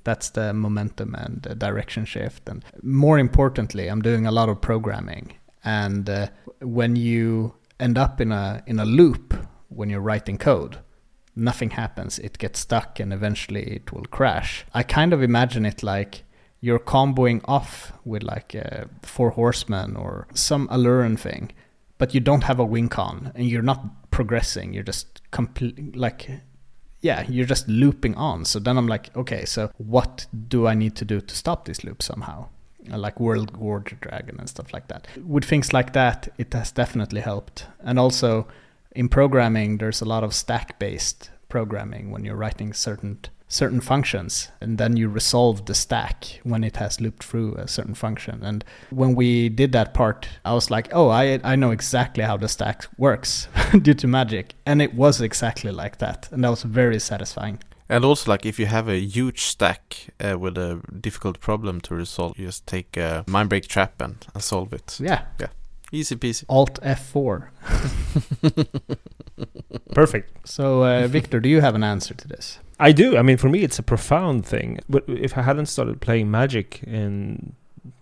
That's 0.05 0.31
the 0.31 0.53
momentum 0.53 1.15
and 1.15 1.43
the 1.43 1.55
direction 1.55 2.05
shift. 2.05 2.49
And 2.49 2.65
more 2.83 3.19
importantly, 3.19 3.89
I'm 3.89 4.03
doing 4.03 4.27
a 4.27 4.33
lot 4.33 4.49
of 4.49 4.61
programming. 4.61 5.35
And 5.65 6.09
uh, 6.09 6.29
when 6.61 6.97
you 6.97 7.55
end 7.79 7.99
up 7.99 8.21
in 8.21 8.33
a 8.33 8.63
in 8.67 8.79
a 8.79 8.85
loop 8.85 9.35
when 9.69 9.91
you're 9.91 10.01
writing 10.01 10.39
code, 10.39 10.79
nothing 11.37 11.71
happens. 11.71 12.19
It 12.19 12.39
gets 12.39 12.61
stuck 12.61 13.01
and 13.01 13.13
eventually 13.13 13.63
it 13.63 13.93
will 13.93 14.05
crash. 14.05 14.65
I 14.75 14.83
kind 14.83 15.13
of 15.13 15.23
imagine 15.23 15.67
it 15.67 15.83
like 15.83 16.25
you're 16.61 16.79
comboing 16.79 17.41
off 17.45 17.93
with 18.05 18.23
like 18.23 18.55
uh, 18.55 18.85
Four 19.03 19.31
Horsemen 19.31 19.97
or 19.97 20.29
some 20.35 20.69
Aluren 20.69 21.19
thing, 21.19 21.53
but 22.03 22.15
you 22.15 22.19
don't 22.19 22.43
have 22.43 22.59
a 22.59 22.65
win 22.65 22.89
con 22.89 23.31
and 23.37 23.47
you're 23.49 23.63
not 23.63 24.11
progressing. 24.11 24.75
You're 24.75 24.83
just 24.83 25.23
complete 25.31 25.95
like 25.95 26.29
yeah, 27.01 27.25
you're 27.29 27.47
just 27.47 27.69
looping 27.69 28.17
on. 28.17 28.45
So 28.45 28.59
then 28.59 28.77
I'm 28.77 28.89
like, 28.89 29.17
okay, 29.17 29.45
so 29.45 29.71
what 29.79 30.27
do 30.49 30.67
I 30.67 30.75
need 30.75 30.97
to 30.97 31.05
do 31.05 31.21
to 31.21 31.35
stop 31.37 31.65
this 31.65 31.85
loop 31.85 32.03
somehow? 32.03 32.49
Like 32.89 33.19
Worldgorger 33.19 34.01
Dragon 34.01 34.41
and 34.41 34.49
stuff 34.49 34.73
like 34.73 34.89
that. 34.89 35.07
With 35.25 35.45
things 35.45 35.73
like 35.73 35.93
that, 35.93 36.29
it 36.39 36.53
has 36.55 36.73
definitely 36.73 37.21
helped. 37.21 37.69
And 37.79 38.01
also 38.01 38.49
in 38.97 39.09
programming, 39.09 39.79
there's 39.79 40.01
a 40.01 40.05
lot 40.05 40.25
of 40.25 40.35
stack-based 40.35 41.31
programming 41.49 42.11
when 42.11 42.25
you're 42.25 42.35
writing 42.35 42.73
certain 42.73 43.21
certain 43.53 43.81
functions, 43.81 44.49
and 44.63 44.79
then 44.79 44.97
you 44.97 45.09
resolve 45.09 45.67
the 45.67 45.75
stack 45.75 46.41
when 46.43 46.65
it 46.65 46.77
has 46.77 47.01
looped 47.01 47.23
through 47.23 47.55
a 47.57 47.69
certain 47.69 47.95
function. 47.95 48.43
And 48.43 48.65
when 48.91 49.15
we 49.15 49.51
did 49.51 49.73
that 49.73 49.93
part, 49.93 50.27
I 50.45 50.55
was 50.55 50.71
like, 50.71 50.89
oh, 50.93 51.09
I 51.11 51.39
I 51.45 51.57
know 51.57 51.71
exactly 51.71 52.25
how 52.25 52.39
the 52.39 52.49
stack 52.49 52.87
works 52.97 53.49
due 53.83 53.95
to 53.95 54.07
magic, 54.07 54.55
and 54.65 54.81
it 54.81 54.95
was 54.95 55.21
exactly 55.21 55.71
like 55.71 55.99
that, 55.99 56.29
and 56.33 56.43
that 56.43 56.51
was 56.51 56.63
very 56.63 56.99
satisfying. 56.99 57.59
And 57.89 58.05
also, 58.05 58.31
like 58.31 58.47
if 58.47 58.59
you 58.59 58.67
have 58.67 58.89
a 58.89 58.99
huge 58.99 59.43
stack 59.43 60.09
uh, 60.19 60.39
with 60.39 60.57
a 60.57 60.81
difficult 61.01 61.41
problem 61.41 61.81
to 61.83 61.95
resolve, 61.95 62.39
you 62.39 62.47
just 62.47 62.67
take 62.67 62.97
a 62.97 63.25
Mindbreak 63.27 63.67
Trap 63.67 64.01
and, 64.01 64.27
and 64.35 64.43
solve 64.43 64.73
it. 64.73 64.99
Yeah, 64.99 65.25
yeah, 65.39 65.49
Easy 65.95 66.17
peasy. 66.17 66.45
Alt 66.49 66.81
F4. 66.83 67.49
Perfect. 69.95 70.49
So, 70.49 70.85
uh, 70.85 71.07
Victor, 71.07 71.39
do 71.39 71.51
you 71.51 71.61
have 71.61 71.75
an 71.75 71.85
answer 71.85 72.15
to 72.15 72.29
this? 72.29 72.59
I 72.83 72.91
do. 72.91 73.17
I 73.17 73.23
mean, 73.23 73.37
for 73.37 73.49
me, 73.49 73.61
it's 73.61 73.79
a 73.79 73.83
profound 73.83 74.45
thing. 74.45 74.81
But 74.89 75.05
if 75.07 75.39
I 75.39 75.43
hadn't 75.43 75.67
started 75.67 76.01
playing 76.01 76.33
Magic 76.33 76.83
in 76.83 77.55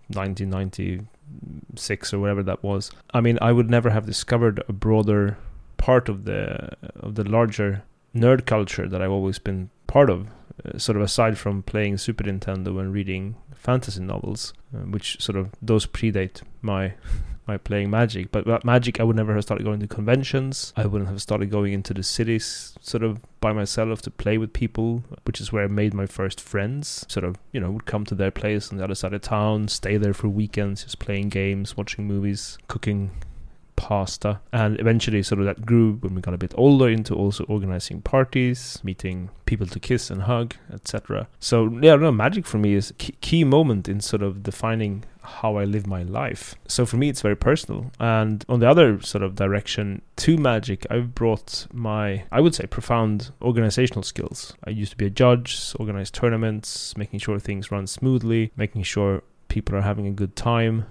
1996 0.07 2.13
or 2.13 2.19
whatever 2.19 2.41
that 2.41 2.63
was, 2.63 2.89
I 3.13 3.21
mean, 3.21 3.37
I 3.43 3.51
would 3.51 3.69
never 3.69 3.91
have 3.91 4.07
discovered 4.07 4.63
a 4.67 4.73
broader 4.73 5.37
part 5.77 6.09
of 6.09 6.25
the 6.25 6.69
of 6.95 7.13
the 7.13 7.23
larger 7.23 7.83
nerd 8.15 8.47
culture 8.47 8.87
that 8.87 9.03
I've 9.03 9.11
always 9.11 9.37
been 9.37 9.69
part 9.85 10.09
of. 10.09 10.29
Uh, 10.65 10.79
sort 10.79 10.95
of 10.95 11.03
aside 11.03 11.37
from 11.37 11.61
playing 11.63 11.97
Super 11.97 12.23
Nintendo 12.23 12.79
and 12.79 12.91
reading 12.91 13.35
fantasy 13.53 14.01
novels, 14.01 14.53
uh, 14.75 14.79
which 14.79 15.21
sort 15.21 15.37
of 15.37 15.51
those 15.61 15.85
predate 15.85 16.41
my 16.61 16.93
my 17.47 17.57
playing 17.57 17.89
Magic. 17.89 18.31
But 18.31 18.45
without 18.45 18.65
Magic, 18.65 18.99
I 18.99 19.03
would 19.03 19.15
never 19.15 19.33
have 19.33 19.43
started 19.43 19.63
going 19.63 19.79
to 19.79 19.87
conventions. 19.87 20.73
I 20.75 20.85
wouldn't 20.85 21.09
have 21.09 21.21
started 21.21 21.49
going 21.49 21.73
into 21.73 21.93
the 21.93 22.03
cities 22.03 22.75
sort 22.81 23.03
of 23.03 23.19
by 23.39 23.53
myself 23.53 24.01
to 24.03 24.11
play 24.11 24.37
with 24.37 24.53
people, 24.53 25.03
which 25.23 25.41
is 25.41 25.51
where 25.51 25.63
I 25.63 25.67
made 25.67 25.93
my 25.93 26.05
first 26.05 26.39
friends. 26.39 27.05
Sort 27.09 27.23
of, 27.23 27.37
you 27.51 27.59
know, 27.59 27.71
would 27.71 27.85
come 27.85 28.05
to 28.05 28.15
their 28.15 28.31
place 28.31 28.71
on 28.71 28.77
the 28.77 28.83
other 28.83 28.95
side 28.95 29.13
of 29.13 29.21
town, 29.21 29.67
stay 29.67 29.97
there 29.97 30.13
for 30.13 30.29
weekends, 30.29 30.83
just 30.83 30.99
playing 30.99 31.29
games, 31.29 31.75
watching 31.75 32.07
movies, 32.07 32.57
cooking 32.67 33.11
pasta. 33.81 34.39
And 34.53 34.79
eventually 34.79 35.23
sort 35.23 35.39
of 35.39 35.45
that 35.45 35.65
grew 35.65 35.93
when 36.01 36.13
we 36.13 36.21
got 36.21 36.35
a 36.35 36.37
bit 36.37 36.53
older 36.55 36.87
into 36.87 37.15
also 37.15 37.43
organizing 37.45 38.01
parties 38.01 38.79
meeting 38.83 39.29
people 39.45 39.67
to 39.67 39.79
kiss 39.79 40.09
and 40.09 40.21
hug 40.23 40.55
etc 40.71 41.27
so 41.39 41.77
yeah 41.81 41.95
no 41.95 42.11
magic 42.11 42.45
for 42.45 42.57
me 42.57 42.73
is 42.73 42.91
a 42.91 42.93
key, 42.93 43.15
key 43.19 43.43
moment 43.43 43.89
in 43.89 43.99
sort 43.99 44.21
of 44.21 44.43
defining 44.43 45.03
how 45.23 45.55
i 45.57 45.63
live 45.63 45.85
my 45.85 46.03
life. 46.03 46.55
So 46.67 46.85
for 46.85 46.97
me 46.97 47.09
it's 47.09 47.21
very 47.21 47.35
personal. 47.35 47.91
And 47.99 48.43
on 48.49 48.59
the 48.59 48.69
other 48.69 49.01
sort 49.01 49.23
of 49.23 49.35
direction 49.35 50.01
to 50.17 50.37
magic 50.37 50.85
i've 50.89 51.13
brought 51.13 51.67
my 51.71 52.23
i 52.31 52.39
would 52.39 52.55
say 52.55 52.65
profound 52.65 53.31
organizational 53.41 54.03
skills. 54.03 54.53
I 54.63 54.69
used 54.71 54.91
to 54.91 54.97
be 54.97 55.07
a 55.07 55.15
judge 55.23 55.73
organize 55.79 56.11
tournaments 56.11 56.95
making 56.97 57.19
sure 57.19 57.39
things 57.39 57.71
run 57.71 57.87
smoothly 57.87 58.51
making 58.55 58.83
sure 58.83 59.23
people 59.47 59.75
are 59.75 59.81
having 59.81 60.07
a 60.07 60.11
good 60.11 60.35
time. 60.35 60.85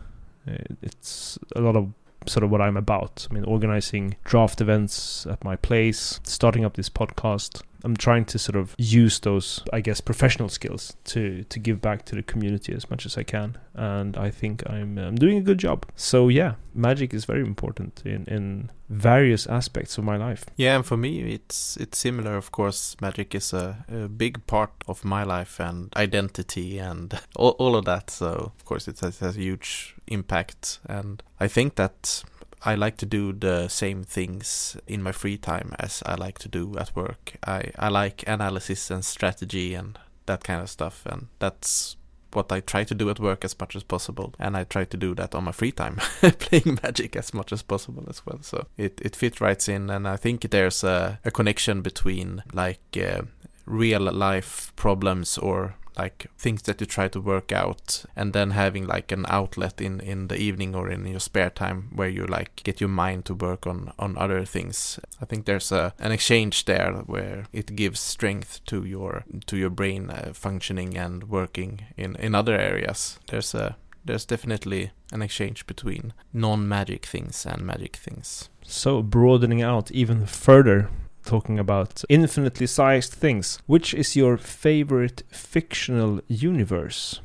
Uh, 0.48 0.64
it's 0.83 1.38
a 1.57 1.61
lot 1.61 1.76
of 1.76 1.92
sort 2.26 2.44
of 2.44 2.50
what 2.50 2.61
I'm 2.61 2.76
about. 2.76 3.26
I 3.30 3.35
mean, 3.35 3.44
organizing 3.44 4.16
draft 4.24 4.61
events 4.61 5.26
at 5.26 5.44
my 5.44 5.56
place, 5.56 6.20
starting 6.22 6.64
up 6.64 6.74
this 6.74 6.90
podcast. 6.90 7.62
I'm 7.85 7.97
trying 7.97 8.25
to 8.27 8.38
sort 8.38 8.57
of 8.57 8.75
use 8.79 9.21
those, 9.21 9.62
I 9.73 9.81
guess, 9.81 10.01
professional 10.01 10.49
skills 10.49 10.97
to 11.05 11.45
to 11.45 11.59
give 11.59 11.81
back 11.81 12.05
to 12.07 12.14
the 12.14 12.23
community 12.23 12.73
as 12.75 12.90
much 12.90 13.07
as 13.07 13.16
I 13.16 13.23
can, 13.23 13.57
and 13.75 14.16
I 14.16 14.31
think 14.31 14.62
I'm 14.69 14.99
I'm 14.99 15.16
doing 15.16 15.38
a 15.38 15.43
good 15.43 15.59
job. 15.59 15.87
So 15.97 16.29
yeah, 16.29 16.55
magic 16.75 17.14
is 17.14 17.25
very 17.25 17.40
important 17.43 18.03
in 18.05 18.25
in 18.27 18.71
various 18.90 19.47
aspects 19.47 19.99
of 19.99 20.05
my 20.05 20.16
life. 20.16 20.45
Yeah, 20.57 20.77
and 20.77 20.85
for 20.85 20.97
me, 20.97 21.33
it's 21.33 21.77
it's 21.77 21.99
similar. 21.99 22.37
Of 22.37 22.51
course, 22.51 22.97
magic 23.01 23.35
is 23.35 23.53
a, 23.53 23.85
a 23.88 24.09
big 24.09 24.47
part 24.47 24.73
of 24.87 25.05
my 25.05 25.23
life 25.23 25.61
and 25.61 25.93
identity 25.97 26.79
and 26.79 27.19
all, 27.37 27.51
all 27.59 27.77
of 27.77 27.85
that. 27.85 28.11
So 28.11 28.53
of 28.57 28.64
course, 28.64 28.88
it 28.88 29.01
has, 29.01 29.19
has 29.21 29.37
a 29.37 29.40
huge 29.40 29.95
impact. 30.07 30.81
And 30.87 31.23
I 31.38 31.49
think 31.49 31.77
that 31.77 32.25
I 32.62 32.75
like 32.75 32.96
to 32.99 33.07
do 33.07 33.33
the 33.33 33.68
same 33.68 34.05
things 34.05 34.77
in 34.87 35.03
my 35.03 35.12
free 35.12 35.38
time 35.38 35.75
as 35.79 36.03
I 36.05 36.14
like 36.14 36.38
to 36.40 36.49
do 36.49 36.77
at 36.79 36.94
work. 36.94 37.33
I 37.46 37.70
I 37.79 37.88
like 37.88 38.25
analysis 38.27 38.90
and 38.90 39.05
strategy 39.05 39.75
and 39.75 39.99
that 40.27 40.44
kind 40.44 40.61
of 40.62 40.70
stuff, 40.70 41.07
and 41.07 41.29
that's 41.38 41.96
what 42.33 42.53
I 42.53 42.61
try 42.61 42.85
to 42.85 42.94
do 42.94 43.11
at 43.11 43.18
work 43.18 43.44
as 43.44 43.59
much 43.59 43.75
as 43.77 43.83
possible, 43.83 44.35
and 44.38 44.57
I 44.57 44.64
try 44.64 44.85
to 44.85 44.96
do 44.96 45.14
that 45.14 45.35
on 45.35 45.44
my 45.44 45.53
free 45.53 45.73
time, 45.73 45.96
playing 46.20 46.79
Magic 46.83 47.16
as 47.16 47.35
much 47.35 47.53
as 47.53 47.62
possible 47.62 48.05
as 48.09 48.25
well. 48.27 48.38
So 48.42 48.66
it 48.77 49.01
it 49.03 49.16
fits 49.16 49.40
right 49.40 49.68
in, 49.68 49.90
and 49.90 50.07
I 50.07 50.16
think 50.16 50.51
there's 50.51 50.85
a, 50.85 51.18
a 51.25 51.31
connection 51.31 51.83
between 51.83 52.42
like 52.53 52.96
uh, 52.96 53.23
real 53.66 54.12
life 54.12 54.73
problems 54.77 55.38
or 55.38 55.75
like 55.96 56.26
things 56.38 56.62
that 56.62 56.81
you 56.81 56.87
try 56.87 57.09
to 57.09 57.20
work 57.20 57.53
out 57.53 58.05
and 58.16 58.33
then 58.33 58.50
having 58.50 58.87
like 58.87 59.12
an 59.12 59.26
outlet 59.29 59.81
in 59.81 60.00
in 60.00 60.29
the 60.29 60.37
evening 60.37 60.74
or 60.74 60.90
in 60.90 61.07
your 61.07 61.20
spare 61.20 61.50
time 61.50 61.90
where 61.94 62.09
you 62.09 62.26
like 62.26 62.62
get 62.64 62.81
your 62.81 62.88
mind 62.88 63.24
to 63.24 63.35
work 63.35 63.66
on 63.66 63.92
on 63.98 64.16
other 64.18 64.44
things. 64.44 65.00
I 65.20 65.24
think 65.24 65.44
there's 65.44 65.72
a 65.72 65.92
an 65.98 66.12
exchange 66.12 66.64
there 66.64 66.92
where 67.07 67.44
it 67.53 67.76
gives 67.76 68.00
strength 68.00 68.61
to 68.66 68.85
your 68.85 69.24
to 69.46 69.57
your 69.57 69.70
brain 69.70 70.11
uh, 70.11 70.33
functioning 70.33 70.96
and 70.96 71.24
working 71.24 71.87
in 71.96 72.16
in 72.16 72.35
other 72.35 72.55
areas. 72.55 73.18
There's 73.26 73.55
a 73.55 73.76
there's 74.05 74.24
definitely 74.24 74.90
an 75.12 75.22
exchange 75.22 75.66
between 75.66 76.12
non-magic 76.33 77.05
things 77.07 77.44
and 77.44 77.62
magic 77.62 77.96
things. 77.96 78.48
So 78.62 79.03
broadening 79.03 79.62
out 79.62 79.90
even 79.90 80.26
further, 80.26 80.88
talking 81.31 81.59
about 81.59 82.03
infinitely 82.09 82.66
sized 82.66 83.12
things. 83.12 83.47
Which 83.66 83.95
is 83.95 84.16
your 84.16 84.37
favorite 84.37 85.23
fictional 85.31 86.21
universe? 86.27 87.21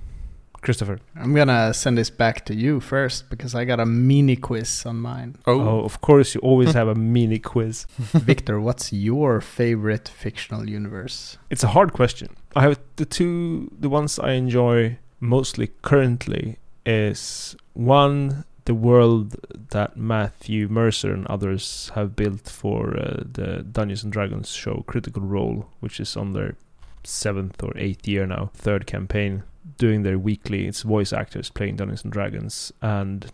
Christopher. 0.65 0.99
I'm 1.15 1.33
gonna 1.35 1.73
send 1.73 1.97
this 1.97 2.09
back 2.09 2.45
to 2.45 2.53
you 2.55 2.79
first 2.79 3.29
because 3.29 3.53
I 3.53 3.65
got 3.65 3.79
a 3.79 3.85
mini 3.85 4.35
quiz 4.35 4.85
on 4.85 4.97
mine. 5.11 5.37
Oh, 5.45 5.61
oh 5.69 5.79
of 5.89 6.01
course, 6.01 6.33
you 6.35 6.41
always 6.41 6.73
have 6.73 6.87
a 6.87 6.95
mini 6.95 7.39
quiz. 7.39 7.85
Victor, 8.29 8.59
what's 8.59 8.91
your 8.91 9.41
favorite 9.41 10.07
fictional 10.07 10.63
universe? 10.69 11.37
It's 11.51 11.63
a 11.63 11.73
hard 11.75 11.93
question. 11.93 12.29
I 12.55 12.61
have 12.63 12.79
the 12.95 13.05
two, 13.05 13.69
the 13.79 13.89
ones 13.89 14.17
I 14.17 14.31
enjoy 14.31 14.97
mostly 15.19 15.67
currently 15.81 16.57
is 16.85 17.55
one, 17.73 18.43
the 18.65 18.75
world 18.75 19.35
that 19.69 19.95
Matthew 19.95 20.67
Mercer 20.67 21.13
and 21.13 21.25
others 21.27 21.91
have 21.95 22.15
built 22.15 22.49
for 22.49 22.97
uh, 22.97 23.23
the 23.31 23.63
Dungeons 23.63 24.03
and 24.03 24.11
Dragons 24.11 24.51
show 24.51 24.83
Critical 24.87 25.21
Role, 25.21 25.69
which 25.79 25.99
is 25.99 26.17
on 26.17 26.33
their 26.33 26.55
seventh 27.03 27.63
or 27.63 27.71
eighth 27.77 28.07
year 28.07 28.25
now, 28.25 28.49
third 28.53 28.87
campaign, 28.87 29.43
doing 29.77 30.03
their 30.03 30.17
weekly. 30.17 30.67
It's 30.67 30.81
voice 30.81 31.13
actors 31.13 31.49
playing 31.49 31.77
Dungeons 31.77 32.03
and 32.03 32.11
Dragons, 32.11 32.73
and 32.81 33.31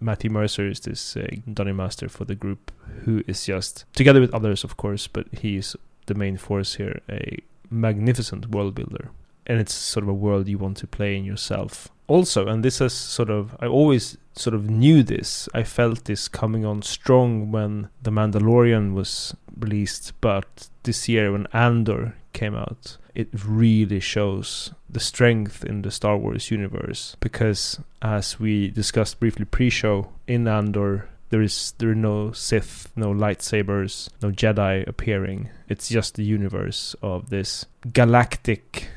Matthew 0.00 0.30
Mercer 0.30 0.68
is 0.68 0.80
this 0.80 1.16
uh, 1.16 1.26
dungeon 1.52 1.76
master 1.76 2.08
for 2.08 2.24
the 2.24 2.34
group, 2.34 2.72
who 3.04 3.22
is 3.26 3.44
just 3.44 3.84
together 3.94 4.20
with 4.20 4.34
others, 4.34 4.64
of 4.64 4.76
course, 4.76 5.06
but 5.06 5.26
he's 5.32 5.76
the 6.06 6.14
main 6.14 6.36
force 6.36 6.74
here, 6.74 7.00
a 7.08 7.38
magnificent 7.70 8.50
world 8.50 8.74
builder, 8.74 9.10
and 9.46 9.60
it's 9.60 9.74
sort 9.74 10.02
of 10.04 10.08
a 10.08 10.14
world 10.14 10.48
you 10.48 10.58
want 10.58 10.76
to 10.78 10.86
play 10.86 11.16
in 11.16 11.24
yourself. 11.24 11.88
Also, 12.06 12.46
and 12.46 12.62
this 12.62 12.78
has 12.78 12.92
sort 12.92 13.30
of 13.30 13.56
I 13.60 13.66
always 13.66 14.18
sort 14.34 14.54
of 14.54 14.68
knew 14.68 15.02
this. 15.02 15.48
I 15.54 15.62
felt 15.62 16.04
this 16.04 16.28
coming 16.28 16.64
on 16.64 16.82
strong 16.82 17.50
when 17.50 17.88
The 18.02 18.10
Mandalorian 18.10 18.92
was 18.92 19.34
released, 19.58 20.12
but 20.20 20.68
this 20.82 21.08
year 21.08 21.32
when 21.32 21.46
Andor 21.52 22.14
came 22.32 22.54
out, 22.54 22.98
it 23.14 23.28
really 23.46 24.00
shows 24.00 24.72
the 24.90 25.00
strength 25.00 25.64
in 25.64 25.82
the 25.82 25.90
Star 25.90 26.16
Wars 26.16 26.50
universe 26.50 27.16
because 27.20 27.80
as 28.02 28.38
we 28.38 28.70
discussed 28.70 29.20
briefly 29.20 29.44
pre-show 29.44 30.08
in 30.26 30.46
Andor 30.46 31.08
there 31.30 31.42
is 31.42 31.74
there 31.78 31.90
are 31.90 31.96
no 31.96 32.30
Sith, 32.30 32.92
no 32.94 33.12
lightsabers, 33.12 34.08
no 34.22 34.30
Jedi 34.30 34.86
appearing. 34.86 35.50
It's 35.68 35.88
just 35.88 36.14
the 36.14 36.22
universe 36.22 36.94
of 37.02 37.30
this 37.30 37.66
galactic 37.92 38.88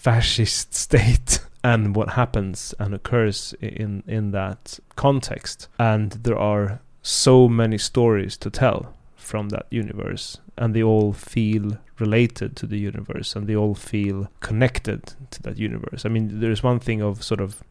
fascist 0.00 0.74
state 0.74 1.40
and 1.64 1.94
what 1.94 2.10
happens 2.10 2.74
and 2.78 2.94
occurs 2.94 3.54
in 3.60 4.02
in 4.06 4.30
that 4.30 4.78
context. 4.96 5.68
And 5.78 6.12
there 6.12 6.38
are 6.38 6.80
so 7.02 7.48
many 7.48 7.78
stories 7.78 8.36
to 8.38 8.50
tell 8.50 8.94
from 9.16 9.50
that 9.50 9.66
universe 9.70 10.38
and 10.56 10.74
they 10.74 10.82
all 10.82 11.12
feel 11.12 11.78
related 11.98 12.56
to 12.56 12.66
the 12.66 12.78
universe 12.78 13.36
and 13.36 13.46
they 13.46 13.56
all 13.56 13.74
feel 13.74 14.28
connected 14.40 15.14
to 15.30 15.42
that 15.42 15.58
universe. 15.58 16.04
I 16.04 16.08
mean 16.08 16.40
there's 16.40 16.62
one 16.62 16.80
thing 16.80 17.02
of 17.02 17.22
sort 17.22 17.40
of 17.40 17.62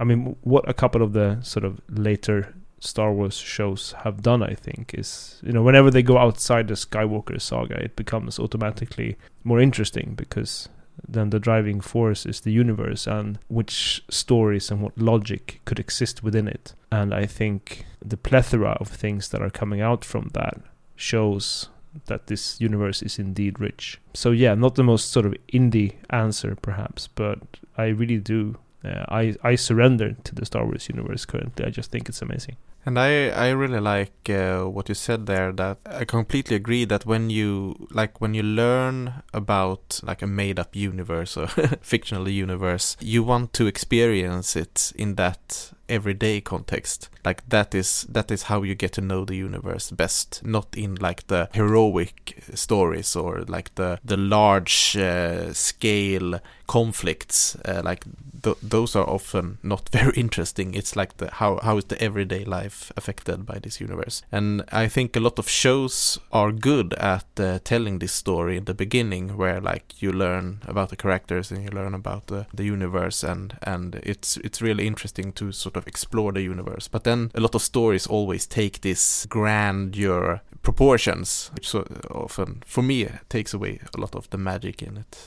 I 0.00 0.04
mean 0.04 0.36
what 0.42 0.68
a 0.68 0.74
couple 0.74 1.02
of 1.02 1.12
the 1.12 1.38
sort 1.42 1.64
of 1.64 1.80
later 1.88 2.54
Star 2.80 3.12
Wars 3.12 3.36
shows 3.36 3.92
have 4.04 4.22
done, 4.22 4.40
I 4.40 4.54
think, 4.54 4.94
is 4.94 5.40
you 5.42 5.52
know 5.52 5.62
whenever 5.62 5.90
they 5.90 6.02
go 6.02 6.18
outside 6.18 6.68
the 6.68 6.74
Skywalker 6.74 7.40
saga, 7.40 7.76
it 7.82 7.96
becomes 7.96 8.38
automatically 8.38 9.16
more 9.42 9.60
interesting 9.60 10.14
because 10.16 10.68
then 11.06 11.30
the 11.30 11.38
driving 11.38 11.80
force 11.80 12.26
is 12.26 12.40
the 12.40 12.52
universe 12.52 13.06
and 13.06 13.38
which 13.48 14.02
stories 14.10 14.70
and 14.70 14.80
what 14.80 14.98
logic 14.98 15.60
could 15.64 15.78
exist 15.78 16.22
within 16.22 16.48
it. 16.48 16.74
And 16.90 17.14
I 17.14 17.26
think 17.26 17.84
the 18.04 18.16
plethora 18.16 18.76
of 18.80 18.88
things 18.88 19.28
that 19.30 19.42
are 19.42 19.50
coming 19.50 19.80
out 19.80 20.04
from 20.04 20.30
that 20.34 20.60
shows 20.96 21.68
that 22.06 22.26
this 22.26 22.60
universe 22.60 23.02
is 23.02 23.18
indeed 23.18 23.60
rich. 23.60 24.00
So 24.14 24.30
yeah, 24.30 24.54
not 24.54 24.74
the 24.74 24.84
most 24.84 25.10
sort 25.10 25.26
of 25.26 25.34
indie 25.52 25.94
answer 26.10 26.56
perhaps, 26.60 27.08
but 27.08 27.38
I 27.76 27.86
really 27.86 28.18
do. 28.18 28.58
Uh, 28.84 29.04
I 29.08 29.34
I 29.42 29.56
surrender 29.56 30.16
to 30.24 30.34
the 30.34 30.46
Star 30.46 30.64
Wars 30.64 30.88
universe 30.88 31.24
currently. 31.24 31.64
I 31.64 31.70
just 31.70 31.90
think 31.90 32.08
it's 32.08 32.22
amazing. 32.22 32.56
And 32.88 32.98
I, 32.98 33.28
I 33.28 33.50
really 33.50 33.80
like 33.80 34.30
uh, 34.30 34.62
what 34.62 34.88
you 34.88 34.94
said 34.94 35.26
there. 35.26 35.52
That 35.52 35.76
I 35.84 36.06
completely 36.06 36.56
agree 36.56 36.86
that 36.86 37.04
when 37.04 37.28
you 37.28 37.86
like 37.90 38.18
when 38.18 38.32
you 38.32 38.42
learn 38.42 39.22
about 39.34 40.00
like 40.02 40.22
a 40.22 40.26
made 40.26 40.58
up 40.58 40.74
universe 40.74 41.36
or 41.36 41.48
fictional 41.82 42.30
universe, 42.30 42.96
you 42.98 43.22
want 43.22 43.52
to 43.52 43.66
experience 43.66 44.56
it 44.56 44.94
in 44.96 45.16
that 45.16 45.72
everyday 45.86 46.40
context. 46.40 47.10
Like 47.26 47.46
that 47.50 47.74
is 47.74 48.06
that 48.08 48.30
is 48.30 48.44
how 48.44 48.62
you 48.62 48.74
get 48.74 48.92
to 48.92 49.02
know 49.02 49.26
the 49.26 49.36
universe 49.36 49.90
best. 49.90 50.40
Not 50.42 50.74
in 50.74 50.94
like 50.94 51.26
the 51.26 51.50
heroic 51.52 52.42
stories 52.54 53.14
or 53.14 53.42
like 53.42 53.74
the 53.74 53.98
the 54.02 54.16
large 54.16 54.96
uh, 54.96 55.52
scale 55.52 56.40
conflicts. 56.68 57.56
Uh, 57.64 57.82
like 57.84 58.04
th- 58.42 58.56
those 58.62 58.94
are 58.94 59.08
often 59.08 59.58
not 59.62 59.88
very 59.92 60.12
interesting. 60.16 60.74
It's 60.74 60.94
like 60.94 61.16
the 61.16 61.30
how 61.32 61.58
how 61.62 61.78
is 61.78 61.86
the 61.86 62.00
everyday 62.00 62.44
life 62.44 62.92
affected 62.96 63.44
by 63.44 63.58
this 63.58 63.80
universe? 63.80 64.22
And 64.30 64.62
I 64.70 64.86
think 64.88 65.16
a 65.16 65.20
lot 65.20 65.38
of 65.38 65.48
shows 65.48 66.20
are 66.30 66.52
good 66.52 66.94
at 66.94 67.26
uh, 67.40 67.58
telling 67.64 67.98
this 67.98 68.12
story 68.12 68.56
in 68.56 68.64
the 68.64 68.74
beginning, 68.74 69.36
where 69.36 69.60
like 69.60 70.00
you 70.00 70.12
learn 70.12 70.58
about 70.66 70.90
the 70.90 70.96
characters 70.96 71.50
and 71.50 71.62
you 71.64 71.70
learn 71.70 71.94
about 71.94 72.26
the, 72.26 72.46
the 72.54 72.64
universe, 72.64 73.24
and 73.24 73.56
and 73.62 73.96
it's 73.96 74.36
it's 74.38 74.62
really 74.62 74.86
interesting 74.86 75.32
to 75.32 75.52
sort 75.52 75.76
of 75.76 75.86
explore 75.86 76.32
the 76.32 76.42
universe. 76.42 76.88
But 76.88 77.04
then 77.04 77.30
a 77.34 77.40
lot 77.40 77.54
of 77.54 77.62
stories 77.62 78.06
always 78.06 78.46
take 78.46 78.80
this 78.80 79.26
grandeur 79.26 80.42
proportions, 80.62 81.50
which 81.54 81.68
so 81.68 81.84
often, 82.10 82.62
for 82.66 82.82
me, 82.82 83.08
takes 83.28 83.54
away 83.54 83.80
a 83.94 84.00
lot 84.00 84.14
of 84.14 84.28
the 84.30 84.38
magic 84.38 84.82
in 84.82 84.96
it. 84.96 85.18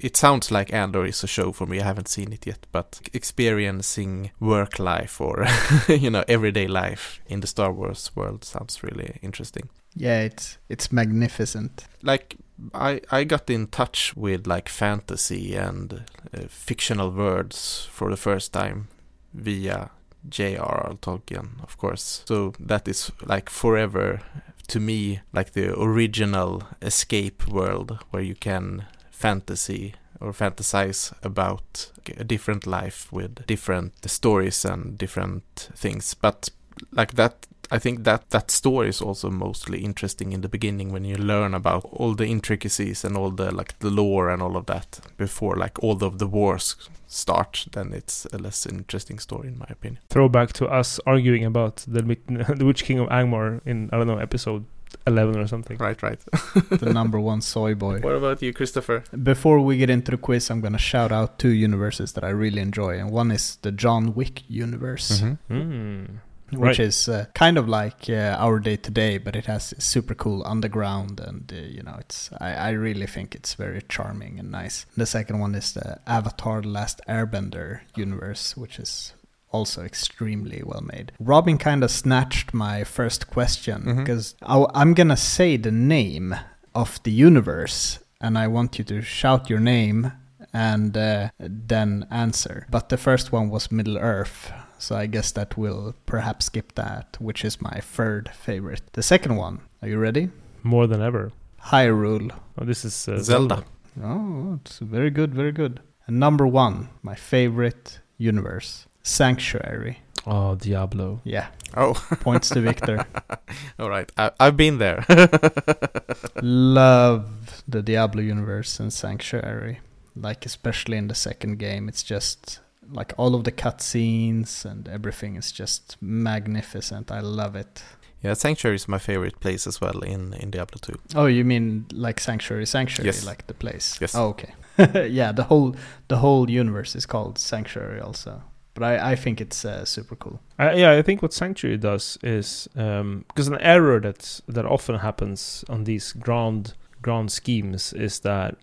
It 0.00 0.16
sounds 0.16 0.50
like 0.50 0.72
Andor 0.72 1.04
is 1.04 1.24
a 1.24 1.26
show 1.26 1.52
for 1.52 1.66
me. 1.66 1.80
I 1.80 1.84
haven't 1.84 2.08
seen 2.08 2.32
it 2.32 2.46
yet, 2.46 2.66
but 2.72 3.00
experiencing 3.12 4.30
work 4.40 4.78
life 4.78 5.20
or 5.20 5.46
you 5.88 6.10
know 6.10 6.24
everyday 6.28 6.66
life 6.66 7.20
in 7.26 7.40
the 7.40 7.46
Star 7.46 7.72
Wars 7.72 8.10
world 8.14 8.44
sounds 8.44 8.82
really 8.82 9.18
interesting. 9.22 9.68
Yeah, 9.94 10.20
it's 10.20 10.58
it's 10.68 10.92
magnificent. 10.92 11.86
Like 12.02 12.36
I 12.74 13.00
I 13.10 13.24
got 13.24 13.50
in 13.50 13.68
touch 13.68 14.14
with 14.16 14.46
like 14.46 14.68
fantasy 14.68 15.56
and 15.56 16.04
uh, 16.34 16.48
fictional 16.48 17.10
words 17.10 17.88
for 17.90 18.10
the 18.10 18.16
first 18.16 18.52
time 18.52 18.88
via 19.34 19.90
J.R.R. 20.28 20.94
Tolkien, 21.00 21.62
of 21.62 21.78
course. 21.78 22.24
So 22.26 22.52
that 22.58 22.88
is 22.88 23.12
like 23.24 23.48
forever 23.50 24.20
to 24.68 24.80
me 24.80 25.20
like 25.32 25.52
the 25.52 25.78
original 25.78 26.64
escape 26.82 27.46
world 27.46 27.98
where 28.10 28.22
you 28.22 28.34
can 28.34 28.86
fantasy 29.10 29.94
or 30.20 30.32
fantasize 30.32 31.12
about 31.22 31.90
a 32.16 32.24
different 32.24 32.66
life 32.66 33.12
with 33.12 33.46
different 33.46 33.92
stories 34.08 34.64
and 34.64 34.98
different 34.98 35.68
things. 35.74 36.14
But 36.14 36.48
like 36.92 37.14
that 37.14 37.46
I 37.70 37.78
think 37.78 38.04
that 38.04 38.30
that 38.30 38.50
story 38.50 38.88
is 38.88 39.02
also 39.02 39.30
mostly 39.30 39.84
interesting 39.84 40.32
in 40.32 40.40
the 40.40 40.48
beginning 40.48 40.92
when 40.92 41.04
you 41.04 41.16
learn 41.16 41.54
about 41.54 41.84
all 41.92 42.14
the 42.14 42.26
intricacies 42.26 43.04
and 43.04 43.16
all 43.16 43.30
the 43.30 43.54
like 43.54 43.78
the 43.80 43.90
lore 43.90 44.30
and 44.30 44.42
all 44.42 44.56
of 44.56 44.66
that 44.66 45.00
before 45.16 45.56
like 45.56 45.82
all 45.82 46.02
of 46.04 46.18
the 46.18 46.26
wars 46.26 46.76
start. 47.06 47.66
Then 47.72 47.92
it's 47.92 48.26
a 48.32 48.38
less 48.38 48.66
interesting 48.66 49.18
story 49.18 49.48
in 49.48 49.58
my 49.58 49.66
opinion. 49.68 50.00
Throwback 50.08 50.52
to 50.54 50.66
us 50.66 51.00
arguing 51.06 51.44
about 51.44 51.84
the 51.88 52.02
the 52.56 52.64
Witch 52.64 52.84
King 52.84 52.98
of 53.00 53.08
Angmar 53.08 53.60
in 53.66 53.90
I 53.92 53.98
don't 53.98 54.06
know 54.06 54.18
episode 54.18 54.64
eleven 55.06 55.36
or 55.36 55.46
something. 55.46 55.76
Right, 55.78 56.00
right. 56.02 56.20
the 56.70 56.92
number 56.92 57.18
one 57.20 57.40
soy 57.40 57.74
boy. 57.74 58.00
What 58.00 58.14
about 58.14 58.42
you, 58.42 58.52
Christopher? 58.52 59.04
Before 59.22 59.60
we 59.60 59.76
get 59.76 59.90
into 59.90 60.10
the 60.12 60.16
quiz, 60.16 60.50
I'm 60.50 60.60
gonna 60.60 60.78
shout 60.78 61.12
out 61.12 61.38
two 61.38 61.50
universes 61.50 62.12
that 62.12 62.24
I 62.24 62.30
really 62.30 62.60
enjoy, 62.60 62.98
and 62.98 63.10
one 63.10 63.30
is 63.30 63.56
the 63.62 63.72
John 63.72 64.14
Wick 64.14 64.42
universe. 64.48 65.20
Mm-hmm. 65.20 65.54
Mm. 65.54 66.08
Which 66.50 66.78
Right. 66.78 66.80
is 66.80 67.08
uh, 67.08 67.26
kind 67.34 67.58
of 67.58 67.68
like 67.68 68.08
uh, 68.08 68.36
our 68.38 68.58
day 68.60 68.76
to 68.76 68.90
day, 68.90 69.18
but 69.18 69.34
it 69.36 69.46
has 69.46 69.74
super 69.78 70.14
cool 70.14 70.42
underground, 70.46 71.20
and 71.20 71.52
uh, 71.52 71.56
you 71.56 71.82
know, 71.82 71.96
it's 71.98 72.30
I, 72.40 72.52
I 72.54 72.70
really 72.70 73.06
think 73.06 73.34
it's 73.34 73.54
very 73.54 73.82
charming 73.88 74.38
and 74.38 74.50
nice. 74.50 74.86
The 74.96 75.06
second 75.06 75.38
one 75.40 75.54
is 75.54 75.72
the 75.72 75.98
Avatar: 76.06 76.62
The 76.62 76.68
Last 76.68 77.00
Airbender 77.08 77.80
universe, 77.96 78.56
which 78.56 78.78
is 78.78 79.12
also 79.52 79.82
extremely 79.82 80.62
well 80.64 80.82
made. 80.82 81.12
Robin 81.20 81.56
kind 81.58 81.82
of 81.84 81.90
snatched 81.90 82.52
my 82.52 82.84
first 82.84 83.26
question 83.28 83.96
because 83.96 84.34
I, 84.42 84.64
I'm 84.74 84.94
gonna 84.94 85.16
say 85.16 85.56
the 85.56 85.70
name 85.72 86.34
of 86.74 87.02
the 87.04 87.12
universe, 87.12 87.98
and 88.20 88.36
I 88.38 88.48
want 88.48 88.78
you 88.78 88.84
to 88.84 89.02
shout 89.02 89.48
your 89.50 89.60
name 89.60 90.12
and 90.52 90.96
uh, 90.96 91.28
then 91.38 92.06
answer. 92.10 92.66
But 92.70 92.88
the 92.88 92.96
first 92.96 93.32
one 93.32 93.50
was 93.50 93.70
Middle 93.72 93.98
Earth, 93.98 94.52
so 94.78 94.96
I 94.96 95.06
guess 95.06 95.32
that 95.32 95.56
will 95.56 95.94
perhaps 96.06 96.46
skip 96.46 96.74
that, 96.74 97.16
which 97.20 97.44
is 97.44 97.60
my 97.60 97.80
third 97.80 98.30
favorite. 98.34 98.82
The 98.92 99.02
second 99.02 99.36
one, 99.36 99.60
are 99.82 99.88
you 99.88 99.98
ready? 99.98 100.30
More 100.62 100.86
than 100.86 101.00
ever. 101.02 101.32
Hyrule. 101.66 102.30
Oh, 102.58 102.64
this 102.64 102.84
is 102.84 103.08
uh, 103.08 103.18
Zelda. 103.18 103.64
Oh, 104.02 104.58
it's 104.60 104.78
very 104.78 105.10
good, 105.10 105.34
very 105.34 105.52
good. 105.52 105.80
And 106.06 106.20
number 106.20 106.46
one, 106.46 106.88
my 107.02 107.14
favorite 107.14 108.00
universe, 108.18 108.86
Sanctuary. 109.02 110.00
Oh, 110.26 110.56
Diablo. 110.56 111.20
Yeah, 111.24 111.48
Oh, 111.74 111.92
points 112.20 112.48
to 112.50 112.60
Victor. 112.60 113.04
all 113.78 113.90
right. 113.90 114.10
I, 114.16 114.30
I've 114.40 114.56
been 114.56 114.78
there. 114.78 115.04
Love 116.42 117.62
the 117.68 117.82
Diablo 117.82 118.22
universe 118.22 118.80
and 118.80 118.92
Sanctuary. 118.92 119.80
Like 120.14 120.46
especially 120.46 120.96
in 120.96 121.08
the 121.08 121.14
second 121.14 121.58
game, 121.58 121.88
it's 121.88 122.02
just 122.02 122.60
like 122.92 123.12
all 123.18 123.34
of 123.34 123.44
the 123.44 123.52
cutscenes 123.52 124.64
and 124.64 124.88
everything 124.88 125.36
is 125.36 125.52
just 125.52 125.96
magnificent. 126.00 127.10
I 127.10 127.20
love 127.20 127.56
it. 127.56 127.82
yeah, 128.22 128.34
Sanctuary 128.34 128.76
is 128.76 128.88
my 128.88 128.98
favorite 128.98 129.40
place 129.40 129.66
as 129.66 129.80
well 129.80 130.00
in, 130.00 130.32
in 130.34 130.50
Diablo 130.50 130.78
2. 130.80 130.94
Oh, 131.14 131.26
you 131.26 131.44
mean 131.44 131.86
like 131.92 132.20
Sanctuary, 132.20 132.66
Sanctuary, 132.66 133.06
Yes. 133.06 133.24
like 133.26 133.46
the 133.46 133.54
place? 133.54 133.98
Yes. 134.00 134.14
Oh, 134.14 134.28
okay. 134.28 134.54
yeah, 135.08 135.32
the 135.32 135.44
whole 135.44 135.74
the 136.08 136.16
whole 136.18 136.50
universe 136.50 136.94
is 136.96 137.06
called 137.06 137.38
Sanctuary 137.38 138.00
also. 138.00 138.42
But 138.74 138.82
I, 138.84 139.12
I 139.12 139.16
think 139.16 139.40
it's 139.40 139.64
uh, 139.64 139.86
super 139.86 140.16
cool. 140.16 140.38
Uh, 140.58 140.72
yeah, 140.76 140.92
I 140.98 141.00
think 141.02 141.22
what 141.22 141.32
Sanctuary 141.32 141.78
does 141.78 142.18
is 142.22 142.68
because 142.74 143.48
an 143.48 143.58
error 143.60 144.00
that 144.00 144.40
that 144.48 144.66
often 144.66 144.96
happens 144.98 145.64
on 145.70 145.84
these 145.84 146.12
grand 146.12 146.74
grand 147.00 147.30
schemes 147.32 147.92
is 147.94 148.20
that 148.20 148.56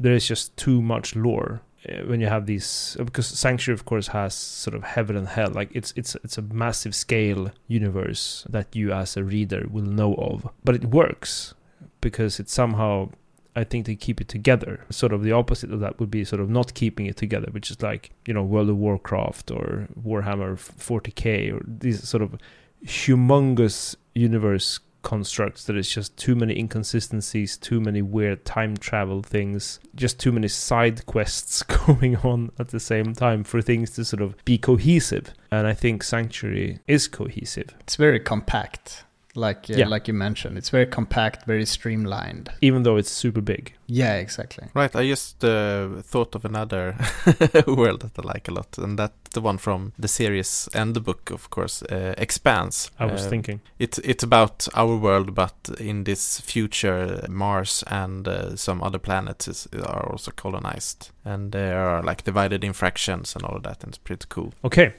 there 0.00 0.14
is 0.14 0.26
just 0.26 0.56
too 0.56 0.82
much 0.82 1.14
lore 1.14 1.60
Uh, 1.88 2.02
when 2.04 2.20
you 2.20 2.26
have 2.26 2.44
these 2.44 2.94
uh, 3.00 3.04
because 3.04 3.26
Sanctuary 3.26 3.74
of 3.74 3.86
course 3.86 4.08
has 4.08 4.34
sort 4.34 4.74
of 4.74 4.82
heaven 4.82 5.16
and 5.16 5.26
hell 5.26 5.50
like 5.50 5.70
it's 5.72 5.94
it's 5.96 6.14
it's 6.16 6.36
a 6.36 6.42
massive 6.42 6.94
scale 6.94 7.50
universe 7.68 8.46
that 8.50 8.76
you 8.76 8.92
as 8.92 9.16
a 9.16 9.24
reader 9.24 9.66
will 9.70 9.86
know 9.86 10.14
of 10.16 10.46
but 10.62 10.74
it 10.74 10.84
works 10.84 11.54
because 12.02 12.38
it's 12.38 12.52
somehow 12.52 13.08
I 13.56 13.64
think 13.64 13.86
they 13.86 13.96
keep 13.96 14.20
it 14.20 14.28
together. 14.28 14.84
Sort 14.90 15.12
of 15.12 15.22
the 15.22 15.32
opposite 15.32 15.72
of 15.72 15.80
that 15.80 15.98
would 15.98 16.10
be 16.10 16.24
sort 16.24 16.40
of 16.40 16.48
not 16.48 16.74
keeping 16.74 17.06
it 17.06 17.16
together, 17.16 17.48
which 17.50 17.70
is 17.70 17.82
like, 17.82 18.10
you 18.26 18.32
know, 18.32 18.44
World 18.44 18.70
of 18.70 18.76
Warcraft 18.76 19.50
or 19.50 19.88
Warhammer 20.00 20.54
40k 20.56 21.52
or 21.52 21.62
these 21.66 22.08
sort 22.08 22.22
of 22.22 22.36
humongous 22.84 23.96
universe 24.14 24.78
constructs 25.02 25.64
that 25.64 25.76
it's 25.76 25.90
just 25.90 26.16
too 26.16 26.34
many 26.34 26.58
inconsistencies, 26.58 27.56
too 27.56 27.80
many 27.80 28.02
weird 28.02 28.44
time 28.44 28.76
travel 28.76 29.22
things, 29.22 29.80
just 29.94 30.18
too 30.18 30.32
many 30.32 30.48
side 30.48 31.06
quests 31.06 31.62
going 31.86 32.16
on 32.18 32.50
at 32.58 32.68
the 32.68 32.80
same 32.80 33.14
time 33.14 33.44
for 33.44 33.60
things 33.62 33.90
to 33.92 34.04
sort 34.04 34.22
of 34.22 34.42
be 34.44 34.58
cohesive. 34.58 35.32
And 35.50 35.66
I 35.66 35.74
think 35.74 36.02
Sanctuary 36.02 36.80
is 36.86 37.08
cohesive, 37.08 37.74
It's 37.80 37.96
very 37.96 38.20
compact. 38.20 39.04
Like 39.34 39.70
uh, 39.70 39.76
Yeah. 39.78 39.88
like 39.88 40.08
you 40.08 40.14
mentioned, 40.18 40.58
it's 40.58 40.70
very 40.70 40.86
compact, 40.86 41.46
very 41.46 41.64
streamlined. 41.66 42.48
even 42.60 42.82
though 42.82 42.98
it's 42.98 43.10
super 43.12 43.40
big. 43.40 43.72
Yeah, 43.86 44.14
exactly. 44.16 44.68
Right, 44.74 44.94
I 44.96 45.08
just 45.08 45.44
uh, 45.44 46.02
thought 46.02 46.34
of 46.34 46.44
another 46.44 46.94
world 47.66 48.00
that 48.02 48.18
I 48.18 48.22
like 48.34 48.48
a 48.48 48.52
lot, 48.54 48.78
and 48.78 48.98
that's 48.98 49.30
the 49.34 49.40
one 49.40 49.58
from 49.58 49.92
the 49.98 50.08
series 50.08 50.68
and 50.74 50.94
the 50.94 51.00
book, 51.00 51.30
of 51.30 51.48
course, 51.50 51.82
uh, 51.92 52.14
Expanse. 52.18 52.90
I 52.98 53.06
was 53.06 53.26
Uh, 53.26 53.30
thinking. 53.30 53.60
It's 53.78 53.98
it's 53.98 54.24
about 54.24 54.68
our 54.74 54.96
world, 54.96 55.34
but 55.34 55.54
in 55.78 56.04
this 56.04 56.40
future, 56.40 57.24
Mars 57.28 57.84
and 57.86 58.26
uh, 58.28 58.56
some 58.56 58.82
other 58.86 58.98
planets 58.98 59.48
is, 59.48 59.68
are 59.86 60.10
also 60.12 60.30
colonized, 60.32 61.10
and 61.24 61.52
they 61.52 61.72
are 61.72 62.02
like 62.02 62.24
divided 62.24 62.64
in 62.64 62.72
fractions 62.72 63.36
and 63.36 63.44
all 63.44 63.56
of 63.56 63.62
that, 63.62 63.84
and 63.84 63.90
it's 63.94 63.98
pretty 63.98 64.26
cool. 64.28 64.52
Okay. 64.62 64.92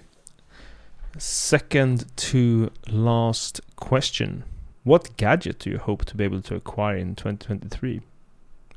Second 1.17 2.05
to 2.17 2.71
last 2.89 3.61
question. 3.75 4.43
What 4.83 5.15
gadget 5.17 5.59
do 5.59 5.69
you 5.69 5.77
hope 5.77 6.05
to 6.05 6.15
be 6.15 6.23
able 6.23 6.41
to 6.41 6.55
acquire 6.55 6.97
in 6.97 7.15
2023? 7.15 8.01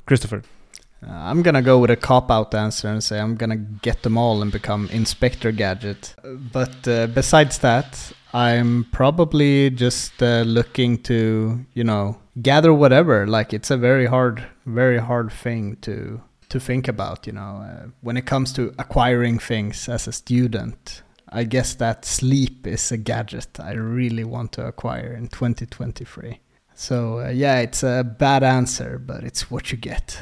Christopher. 0.05 0.43
Uh, 1.05 1.11
I'm 1.11 1.41
gonna 1.41 1.61
go 1.61 1.79
with 1.79 1.91
a 1.91 1.95
cop 1.95 2.31
out 2.31 2.53
answer 2.53 2.87
and 2.87 3.03
say 3.03 3.19
I'm 3.19 3.35
gonna 3.35 3.57
get 3.57 4.03
them 4.03 4.17
all 4.17 4.41
and 4.41 4.51
become 4.51 4.87
Inspector 4.89 5.51
Gadget. 5.51 6.15
But 6.23 6.87
uh, 6.87 7.07
besides 7.07 7.59
that, 7.59 8.11
I'm 8.33 8.85
probably 8.91 9.69
just 9.69 10.21
uh, 10.21 10.41
looking 10.41 10.97
to, 11.03 11.65
you 11.73 11.83
know, 11.83 12.17
gather 12.41 12.73
whatever. 12.73 13.27
Like 13.27 13.53
it's 13.53 13.71
a 13.71 13.77
very 13.77 14.07
hard, 14.07 14.45
very 14.65 14.97
hard 14.97 15.31
thing 15.31 15.77
to 15.81 16.21
to 16.49 16.59
think 16.59 16.87
about. 16.87 17.27
You 17.27 17.33
know, 17.33 17.63
uh, 17.65 17.87
when 18.01 18.17
it 18.17 18.25
comes 18.25 18.53
to 18.53 18.73
acquiring 18.79 19.39
things 19.39 19.89
as 19.89 20.07
a 20.07 20.11
student. 20.11 21.01
I 21.35 21.43
guess 21.43 21.75
that 21.75 22.05
sleep 22.05 22.65
is 22.65 22.93
a 22.93 22.97
gadget 22.97 23.59
I 23.59 23.73
really 23.73 24.23
want 24.23 24.53
to 24.53 24.65
acquire 24.65 25.13
in 25.13 25.27
2023. 25.27 26.39
So 26.73 27.19
uh, 27.19 27.29
yeah, 27.29 27.59
it's 27.59 27.83
a 27.83 28.03
bad 28.03 28.41
answer, 28.41 28.97
but 28.97 29.25
it's 29.25 29.51
what 29.51 29.69
you 29.69 29.77
get. 29.77 30.17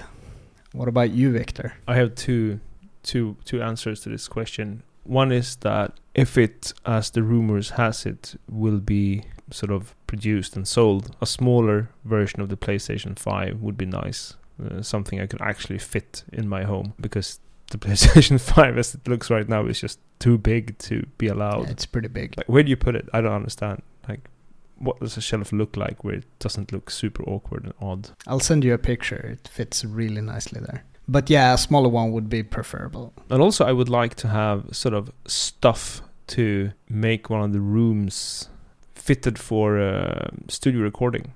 What 0.72 0.88
about 0.88 1.12
you, 1.12 1.32
Victor? 1.32 1.76
I 1.88 1.96
have 1.98 2.16
two 2.16 2.60
two 3.04 3.38
two 3.46 3.62
answers 3.62 4.02
to 4.02 4.10
this 4.10 4.28
question. 4.28 4.82
One 5.04 5.32
is 5.32 5.56
that 5.58 6.00
if 6.16 6.36
it 6.36 6.74
as 6.84 7.12
the 7.12 7.22
rumors 7.22 7.72
has 7.72 8.08
it 8.08 8.36
will 8.50 8.80
be 8.80 9.24
sort 9.52 9.72
of 9.72 9.94
produced 10.08 10.56
and 10.56 10.68
sold, 10.68 11.16
a 11.22 11.28
smaller 11.28 11.90
version 12.06 12.42
of 12.42 12.50
the 12.50 12.58
PlayStation 12.58 13.20
5 13.20 13.62
would 13.62 13.78
be 13.78 13.86
nice. 13.86 14.36
Uh, 14.64 14.82
something 14.82 15.20
I 15.20 15.28
could 15.28 15.42
actually 15.42 15.80
fit 15.80 16.24
in 16.32 16.48
my 16.48 16.64
home 16.64 16.94
because 17.00 17.40
the 17.70 17.78
PlayStation 17.86 18.40
5 18.40 18.78
as 18.78 18.96
it 18.96 19.08
looks 19.08 19.30
right 19.30 19.48
now 19.48 19.66
is 19.68 19.80
just 19.80 20.00
too 20.24 20.38
big 20.38 20.78
to 20.78 21.06
be 21.18 21.28
allowed. 21.28 21.66
Yeah, 21.66 21.72
it's 21.72 21.86
pretty 21.86 22.08
big. 22.08 22.36
Like, 22.38 22.48
where 22.48 22.64
do 22.64 22.70
you 22.70 22.78
put 22.78 22.96
it? 22.96 23.10
I 23.12 23.20
don't 23.20 23.34
understand. 23.34 23.82
Like, 24.08 24.30
what 24.78 24.98
does 25.02 25.18
a 25.18 25.22
shelf 25.22 25.52
look 25.52 25.76
like 25.76 26.06
where 26.06 26.16
it 26.16 26.26
doesn't 26.40 26.72
look 26.72 26.90
super 26.90 27.24
awkward 27.24 27.66
and 27.66 27.74
odd? 27.82 28.12
I'll 28.26 28.40
send 28.40 28.64
you 28.64 28.74
a 28.74 28.78
picture. 28.78 29.18
It 29.18 29.50
fits 29.50 29.84
really 29.84 30.22
nicely 30.22 30.62
there. 30.62 30.86
But 31.10 31.30
yeah, 31.30 31.54
a 31.54 31.58
smaller 31.58 31.90
one 31.90 32.14
would 32.14 32.30
be 32.30 32.42
preferable. 32.42 33.14
And 33.30 33.42
also, 33.42 33.66
I 33.66 33.74
would 33.74 33.90
like 33.90 34.16
to 34.16 34.30
have 34.30 34.74
sort 34.74 34.94
of 34.94 35.12
stuff 35.28 36.02
to 36.28 36.72
make 36.88 37.30
one 37.30 37.42
of 37.42 37.52
the 37.52 37.60
rooms 37.60 38.48
fitted 38.96 39.38
for 39.38 39.78
uh, 39.78 40.30
studio 40.48 40.82
recording. 40.82 41.34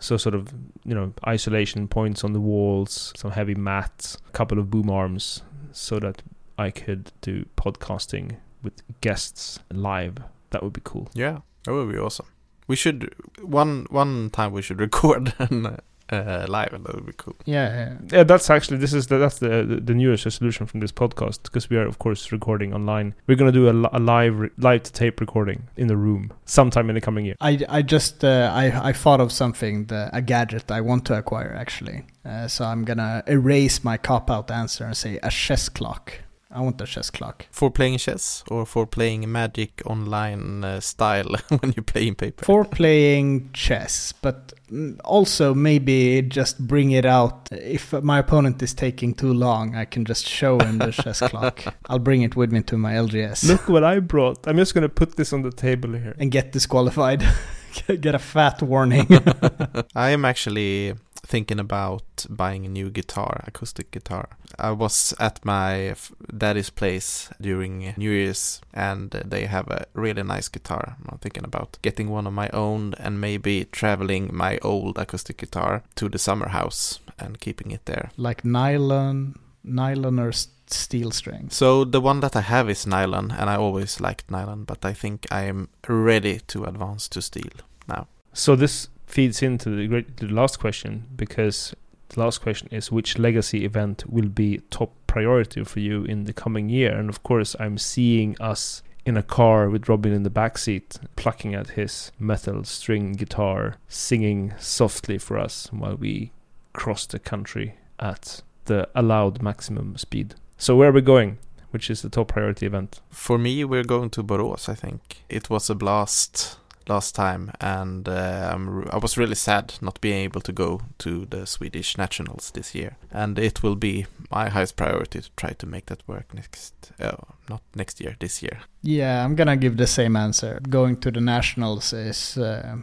So, 0.00 0.16
sort 0.16 0.34
of, 0.34 0.52
you 0.84 0.96
know, 0.96 1.12
isolation 1.28 1.86
points 1.86 2.24
on 2.24 2.32
the 2.32 2.40
walls, 2.40 3.12
some 3.16 3.30
heavy 3.30 3.54
mats, 3.54 4.18
a 4.28 4.32
couple 4.32 4.58
of 4.58 4.68
boom 4.68 4.90
arms, 4.90 5.42
so 5.70 6.00
that 6.00 6.22
I 6.58 6.70
could 6.70 7.12
do 7.20 7.46
podcasting 7.56 8.36
with 8.62 8.82
guests 9.00 9.58
live. 9.70 10.18
That 10.50 10.62
would 10.62 10.72
be 10.72 10.80
cool. 10.84 11.08
Yeah, 11.14 11.40
that 11.64 11.72
would 11.72 11.92
be 11.92 11.98
awesome. 11.98 12.26
We 12.66 12.76
should 12.76 13.14
one 13.40 13.86
one 13.90 14.30
time 14.30 14.52
we 14.52 14.62
should 14.62 14.80
record 14.88 15.34
and 15.38 15.78
uh, 16.10 16.46
live, 16.48 16.72
and 16.72 16.84
that 16.84 16.94
would 16.94 17.06
be 17.06 17.12
cool. 17.16 17.36
Yeah, 17.44 17.68
yeah. 17.68 18.18
Yeah, 18.18 18.22
that's 18.24 18.48
actually 18.50 18.78
this 18.78 18.92
is 18.92 19.08
the, 19.08 19.18
that's 19.18 19.38
the, 19.38 19.64
the 19.64 19.80
the 19.80 19.94
newest 19.94 20.24
resolution 20.24 20.66
from 20.66 20.80
this 20.80 20.92
podcast 20.92 21.44
because 21.44 21.68
we 21.68 21.76
are 21.76 21.86
of 21.86 21.98
course 21.98 22.32
recording 22.32 22.72
online. 22.74 23.14
We're 23.26 23.36
gonna 23.36 23.52
do 23.52 23.68
a, 23.68 23.90
a 23.92 23.98
live 23.98 24.50
live 24.58 24.82
to 24.84 24.92
tape 24.92 25.20
recording 25.20 25.68
in 25.76 25.88
the 25.88 25.96
room 25.96 26.32
sometime 26.44 26.88
in 26.88 26.94
the 26.94 27.00
coming 27.00 27.24
year. 27.24 27.36
I, 27.40 27.64
I 27.68 27.82
just 27.82 28.24
uh, 28.24 28.50
I 28.54 28.88
I 28.88 28.92
thought 28.92 29.20
of 29.20 29.32
something 29.32 29.86
the, 29.86 30.10
a 30.12 30.22
gadget 30.22 30.70
I 30.70 30.80
want 30.80 31.04
to 31.06 31.18
acquire 31.18 31.54
actually. 31.54 32.04
Uh, 32.24 32.48
so 32.48 32.64
I'm 32.64 32.84
gonna 32.84 33.22
erase 33.26 33.84
my 33.84 33.96
cop 33.96 34.30
out 34.30 34.50
answer 34.50 34.84
and 34.84 34.96
say 34.96 35.18
a 35.22 35.30
chess 35.30 35.68
clock. 35.68 36.20
I 36.50 36.60
want 36.60 36.80
a 36.80 36.86
chess 36.86 37.10
clock 37.10 37.46
For 37.50 37.70
playing 37.70 37.98
chess 37.98 38.44
or 38.48 38.64
for 38.66 38.86
playing 38.86 39.30
Magic 39.30 39.82
online 39.84 40.62
uh, 40.64 40.80
style 40.80 41.34
when 41.48 41.72
you 41.76 41.82
play 41.82 42.06
in 42.06 42.14
paper. 42.14 42.44
for 42.44 42.64
playing 42.64 43.50
chess, 43.52 44.12
but 44.22 44.52
mm, 44.70 44.96
also 45.04 45.52
maybe 45.54 46.22
just 46.22 46.58
bring 46.66 46.92
it 46.92 47.04
out 47.04 47.48
if 47.50 47.92
my 47.92 48.20
opponent 48.20 48.62
is 48.62 48.74
taking 48.74 49.12
too 49.14 49.32
long. 49.32 49.74
I 49.74 49.84
can 49.86 50.04
just 50.04 50.26
show 50.28 50.58
him 50.60 50.78
the 50.78 50.92
chess 50.92 51.20
clock. 51.30 51.64
I'll 51.86 51.98
bring 51.98 52.22
it 52.22 52.36
with 52.36 52.52
me 52.52 52.62
to 52.62 52.78
my 52.78 52.92
LGS 52.92 53.48
Look 53.48 53.68
what 53.68 53.82
I 53.84 53.98
brought. 53.98 54.46
I'm 54.46 54.56
just 54.56 54.72
gonna 54.72 54.88
put 54.88 55.16
this 55.16 55.32
on 55.32 55.42
the 55.42 55.50
table 55.52 55.92
here. 55.94 56.14
and 56.18 56.30
get 56.30 56.52
disqualified 56.52 57.24
Get 58.00 58.14
a 58.14 58.18
fat 58.18 58.62
warning. 58.62 59.06
I 59.94 60.10
am 60.10 60.24
actually 60.24 60.94
thinking 61.26 61.58
about 61.58 62.26
buying 62.30 62.64
a 62.64 62.68
new 62.68 62.88
guitar, 62.90 63.42
acoustic 63.46 63.90
guitar. 63.90 64.28
I 64.58 64.70
was 64.70 65.12
at 65.18 65.44
my 65.44 65.94
daddy's 66.36 66.70
place 66.70 67.30
during 67.40 67.94
New 67.96 68.10
Year's 68.10 68.60
and 68.72 69.10
they 69.10 69.46
have 69.46 69.68
a 69.68 69.86
really 69.94 70.22
nice 70.22 70.48
guitar. 70.48 70.96
I'm 71.08 71.18
thinking 71.18 71.44
about 71.44 71.78
getting 71.82 72.10
one 72.10 72.26
of 72.26 72.32
my 72.32 72.48
own 72.50 72.94
and 72.98 73.20
maybe 73.20 73.64
traveling 73.64 74.30
my 74.32 74.58
old 74.62 74.98
acoustic 74.98 75.38
guitar 75.38 75.82
to 75.96 76.08
the 76.08 76.18
summer 76.18 76.48
house 76.48 77.00
and 77.18 77.40
keeping 77.40 77.70
it 77.72 77.86
there. 77.86 78.10
like 78.16 78.44
nylon, 78.44 79.34
nylon 79.66 80.18
or 80.18 80.28
s- 80.28 80.48
steel 80.66 81.10
strings. 81.10 81.54
So 81.54 81.84
the 81.84 82.00
one 82.00 82.20
that 82.20 82.36
I 82.36 82.40
have 82.40 82.70
is 82.70 82.86
nylon 82.86 83.30
and 83.30 83.50
I 83.50 83.56
always 83.56 84.00
liked 84.00 84.30
nylon, 84.30 84.64
but 84.64 84.84
I 84.84 84.92
think 84.92 85.26
I 85.30 85.42
am 85.42 85.68
ready 85.88 86.40
to 86.48 86.64
advance 86.64 87.08
to 87.08 87.22
steel 87.22 87.50
now. 87.88 88.06
So 88.32 88.56
this 88.56 88.88
feeds 89.06 89.42
into 89.42 89.70
the 89.70 89.86
great 89.86 90.16
the 90.16 90.26
last 90.26 90.58
question 90.58 91.04
because 91.16 91.74
the 92.08 92.20
last 92.20 92.40
question 92.42 92.68
is 92.70 92.92
which 92.92 93.18
legacy 93.18 93.64
event 93.64 94.04
will 94.08 94.28
be 94.28 94.60
top 94.70 94.92
priority 95.06 95.64
for 95.64 95.80
you 95.80 96.04
in 96.04 96.24
the 96.24 96.32
coming 96.32 96.68
year? 96.68 96.96
And 96.96 97.08
of 97.08 97.22
course, 97.22 97.56
I'm 97.58 97.78
seeing 97.78 98.36
us 98.40 98.82
in 99.04 99.16
a 99.16 99.22
car 99.22 99.70
with 99.70 99.88
Robin 99.88 100.12
in 100.12 100.24
the 100.24 100.30
back 100.30 100.58
seat, 100.58 100.98
plucking 101.14 101.54
at 101.54 101.70
his 101.70 102.10
metal 102.18 102.64
string 102.64 103.12
guitar, 103.12 103.76
singing 103.88 104.52
softly 104.58 105.16
for 105.16 105.38
us 105.38 105.68
while 105.72 105.94
we 105.96 106.32
cross 106.72 107.06
the 107.06 107.18
country 107.18 107.76
at 108.00 108.42
the 108.66 108.88
allowed 108.94 109.42
maximum 109.42 109.96
speed. 109.96 110.34
So 110.58 110.76
where 110.76 110.90
are 110.90 110.92
we 110.92 111.02
going? 111.02 111.38
Which 111.70 111.90
is 111.90 112.02
the 112.02 112.08
top 112.08 112.28
priority 112.28 112.66
event? 112.66 113.00
For 113.10 113.38
me, 113.38 113.64
we're 113.64 113.84
going 113.84 114.10
to 114.10 114.22
Borås. 114.22 114.68
I 114.68 114.74
think 114.74 115.24
it 115.28 115.50
was 115.50 115.68
a 115.68 115.74
blast 115.74 116.58
last 116.88 117.14
time, 117.14 117.50
and 117.60 118.08
uh, 118.08 118.50
I'm 118.52 118.68
r- 118.68 118.94
I 118.94 118.98
was 118.98 119.18
really 119.18 119.34
sad 119.34 119.74
not 119.80 120.00
being 120.00 120.18
able 120.24 120.40
to 120.42 120.52
go 120.52 120.80
to 120.98 121.26
the 121.26 121.46
Swedish 121.46 121.98
nationals 121.98 122.50
this 122.52 122.74
year. 122.74 122.96
And 123.10 123.38
it 123.38 123.62
will 123.62 123.74
be 123.76 124.06
my 124.30 124.48
highest 124.48 124.76
priority 124.76 125.20
to 125.20 125.30
try 125.36 125.50
to 125.50 125.66
make 125.66 125.86
that 125.86 126.02
work 126.06 126.32
next, 126.32 126.92
uh, 127.00 127.16
not 127.50 127.62
next 127.74 128.00
year, 128.00 128.16
this 128.20 128.42
year. 128.42 128.60
Yeah, 128.82 129.24
I'm 129.24 129.34
gonna 129.34 129.56
give 129.56 129.76
the 129.76 129.86
same 129.86 130.16
answer. 130.16 130.60
Going 130.68 130.96
to 131.00 131.10
the 131.10 131.20
nationals 131.20 131.92
is 131.92 132.38
uh, 132.38 132.76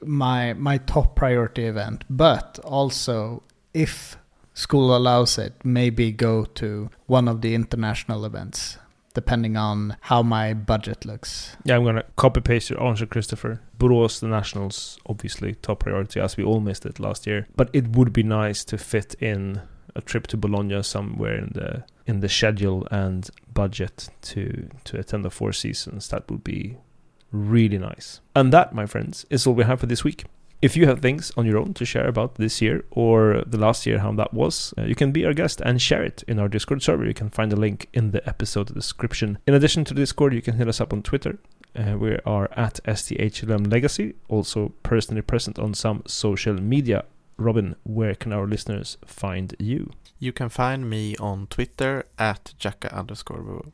my 0.00 0.54
my 0.54 0.78
top 0.78 1.16
priority 1.16 1.64
event, 1.64 2.04
but 2.08 2.58
also 2.64 3.42
if 3.74 4.16
school 4.60 4.94
allows 4.94 5.38
it, 5.38 5.54
maybe 5.64 6.12
go 6.12 6.44
to 6.44 6.90
one 7.06 7.28
of 7.28 7.40
the 7.40 7.54
international 7.54 8.24
events, 8.24 8.78
depending 9.14 9.56
on 9.56 9.96
how 10.02 10.22
my 10.22 10.52
budget 10.54 11.04
looks. 11.04 11.56
Yeah, 11.64 11.76
I'm 11.76 11.84
gonna 11.84 12.04
copy 12.16 12.40
paste 12.40 12.70
your 12.70 12.82
answer, 12.82 13.06
Christopher. 13.06 13.60
Borås, 13.78 14.20
the 14.20 14.28
Nationals, 14.28 14.98
obviously 15.06 15.54
top 15.54 15.80
priority 15.80 16.20
as 16.20 16.36
we 16.36 16.44
all 16.44 16.60
missed 16.60 16.84
it 16.84 17.00
last 17.00 17.26
year. 17.26 17.48
But 17.56 17.70
it 17.72 17.88
would 17.96 18.12
be 18.12 18.22
nice 18.22 18.64
to 18.64 18.76
fit 18.78 19.14
in 19.20 19.62
a 19.96 20.00
trip 20.00 20.26
to 20.28 20.36
Bologna 20.36 20.82
somewhere 20.82 21.36
in 21.36 21.50
the 21.54 21.84
in 22.06 22.20
the 22.20 22.28
schedule 22.28 22.86
and 22.90 23.30
budget 23.52 24.10
to 24.22 24.68
to 24.84 24.98
attend 24.98 25.24
the 25.24 25.30
four 25.30 25.52
seasons. 25.52 26.08
That 26.08 26.30
would 26.30 26.44
be 26.44 26.76
really 27.32 27.78
nice. 27.78 28.20
And 28.34 28.52
that, 28.52 28.74
my 28.74 28.86
friends, 28.86 29.24
is 29.30 29.46
all 29.46 29.54
we 29.54 29.64
have 29.64 29.80
for 29.80 29.86
this 29.86 30.04
week. 30.04 30.24
If 30.62 30.76
you 30.76 30.86
have 30.86 31.00
things 31.00 31.32
on 31.38 31.46
your 31.46 31.56
own 31.56 31.72
to 31.74 31.86
share 31.86 32.06
about 32.06 32.34
this 32.34 32.60
year 32.60 32.84
or 32.90 33.42
the 33.46 33.56
last 33.56 33.86
year, 33.86 33.98
how 34.00 34.12
that 34.12 34.34
was, 34.34 34.74
uh, 34.76 34.82
you 34.82 34.94
can 34.94 35.10
be 35.10 35.24
our 35.24 35.32
guest 35.32 35.62
and 35.64 35.80
share 35.80 36.02
it 36.02 36.22
in 36.28 36.38
our 36.38 36.48
Discord 36.48 36.82
server. 36.82 37.06
You 37.06 37.14
can 37.14 37.30
find 37.30 37.50
the 37.50 37.56
link 37.56 37.88
in 37.94 38.10
the 38.10 38.26
episode 38.28 38.74
description. 38.74 39.38
In 39.46 39.54
addition 39.54 39.86
to 39.86 39.94
Discord, 39.94 40.34
you 40.34 40.42
can 40.42 40.58
hit 40.58 40.68
us 40.68 40.78
up 40.78 40.92
on 40.92 41.02
Twitter. 41.02 41.38
Uh, 41.74 41.96
we 41.96 42.18
are 42.26 42.50
at 42.56 42.78
STHLM 42.84 43.72
Legacy, 43.72 44.16
also 44.28 44.74
personally 44.82 45.22
present 45.22 45.58
on 45.58 45.72
some 45.72 46.02
social 46.06 46.60
media. 46.60 47.04
Robin, 47.38 47.74
where 47.84 48.14
can 48.14 48.32
our 48.34 48.46
listeners 48.46 48.98
find 49.06 49.56
you? 49.58 49.90
You 50.18 50.32
can 50.32 50.50
find 50.50 50.90
me 50.90 51.16
on 51.16 51.46
Twitter 51.46 52.04
at 52.18 52.52
jacka 52.58 52.92
underscore 52.92 53.40
Bobo. 53.40 53.72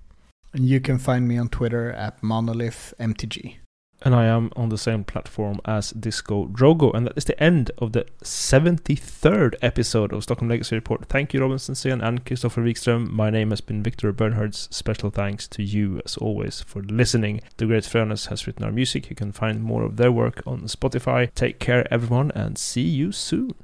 And 0.53 0.69
you 0.69 0.79
can 0.79 0.99
find 0.99 1.27
me 1.27 1.37
on 1.37 1.49
Twitter 1.49 1.91
at 1.91 2.23
monolithmtg. 2.23 3.57
And 4.03 4.15
I 4.15 4.27
am 4.27 4.51
on 4.55 4.69
the 4.69 4.79
same 4.79 5.05
platform 5.05 5.61
as 5.65 5.91
Disco 5.91 6.47
Drogo. 6.47 6.95
And 6.95 7.07
that 7.07 7.17
is 7.17 7.25
the 7.25 7.43
end 7.43 7.71
of 7.79 7.93
the 7.93 8.07
73rd 8.23 9.55
episode 9.63 10.13
of 10.13 10.23
Stockholm 10.23 10.49
Legacy 10.49 10.77
Report. 10.77 11.07
Thank 11.07 11.33
you, 11.33 11.41
Robin 11.41 11.57
Sensén 11.57 12.03
and 12.03 12.25
Christopher 12.25 12.63
Wikström. 12.63 13.11
My 13.11 13.31
name 13.31 13.51
has 13.51 13.61
been 13.61 13.83
Victor 13.83 14.13
Bernhards. 14.13 14.69
Special 14.71 15.11
thanks 15.11 15.49
to 15.49 15.63
you, 15.63 16.01
as 16.05 16.17
always, 16.19 16.61
for 16.61 16.83
listening. 16.83 17.41
The 17.57 17.67
Great 17.67 17.85
Frönes 17.85 18.29
has 18.29 18.47
written 18.47 18.65
our 18.65 18.73
music. 18.73 19.09
You 19.11 19.17
can 19.17 19.33
find 19.33 19.63
more 19.63 19.83
of 19.83 19.97
their 19.97 20.13
work 20.13 20.43
on 20.47 20.63
Spotify. 20.63 21.33
Take 21.35 21.59
care, 21.59 21.87
everyone, 21.93 22.31
and 22.33 22.59
see 22.59 22.83
you 22.83 23.13
soon. 23.13 23.55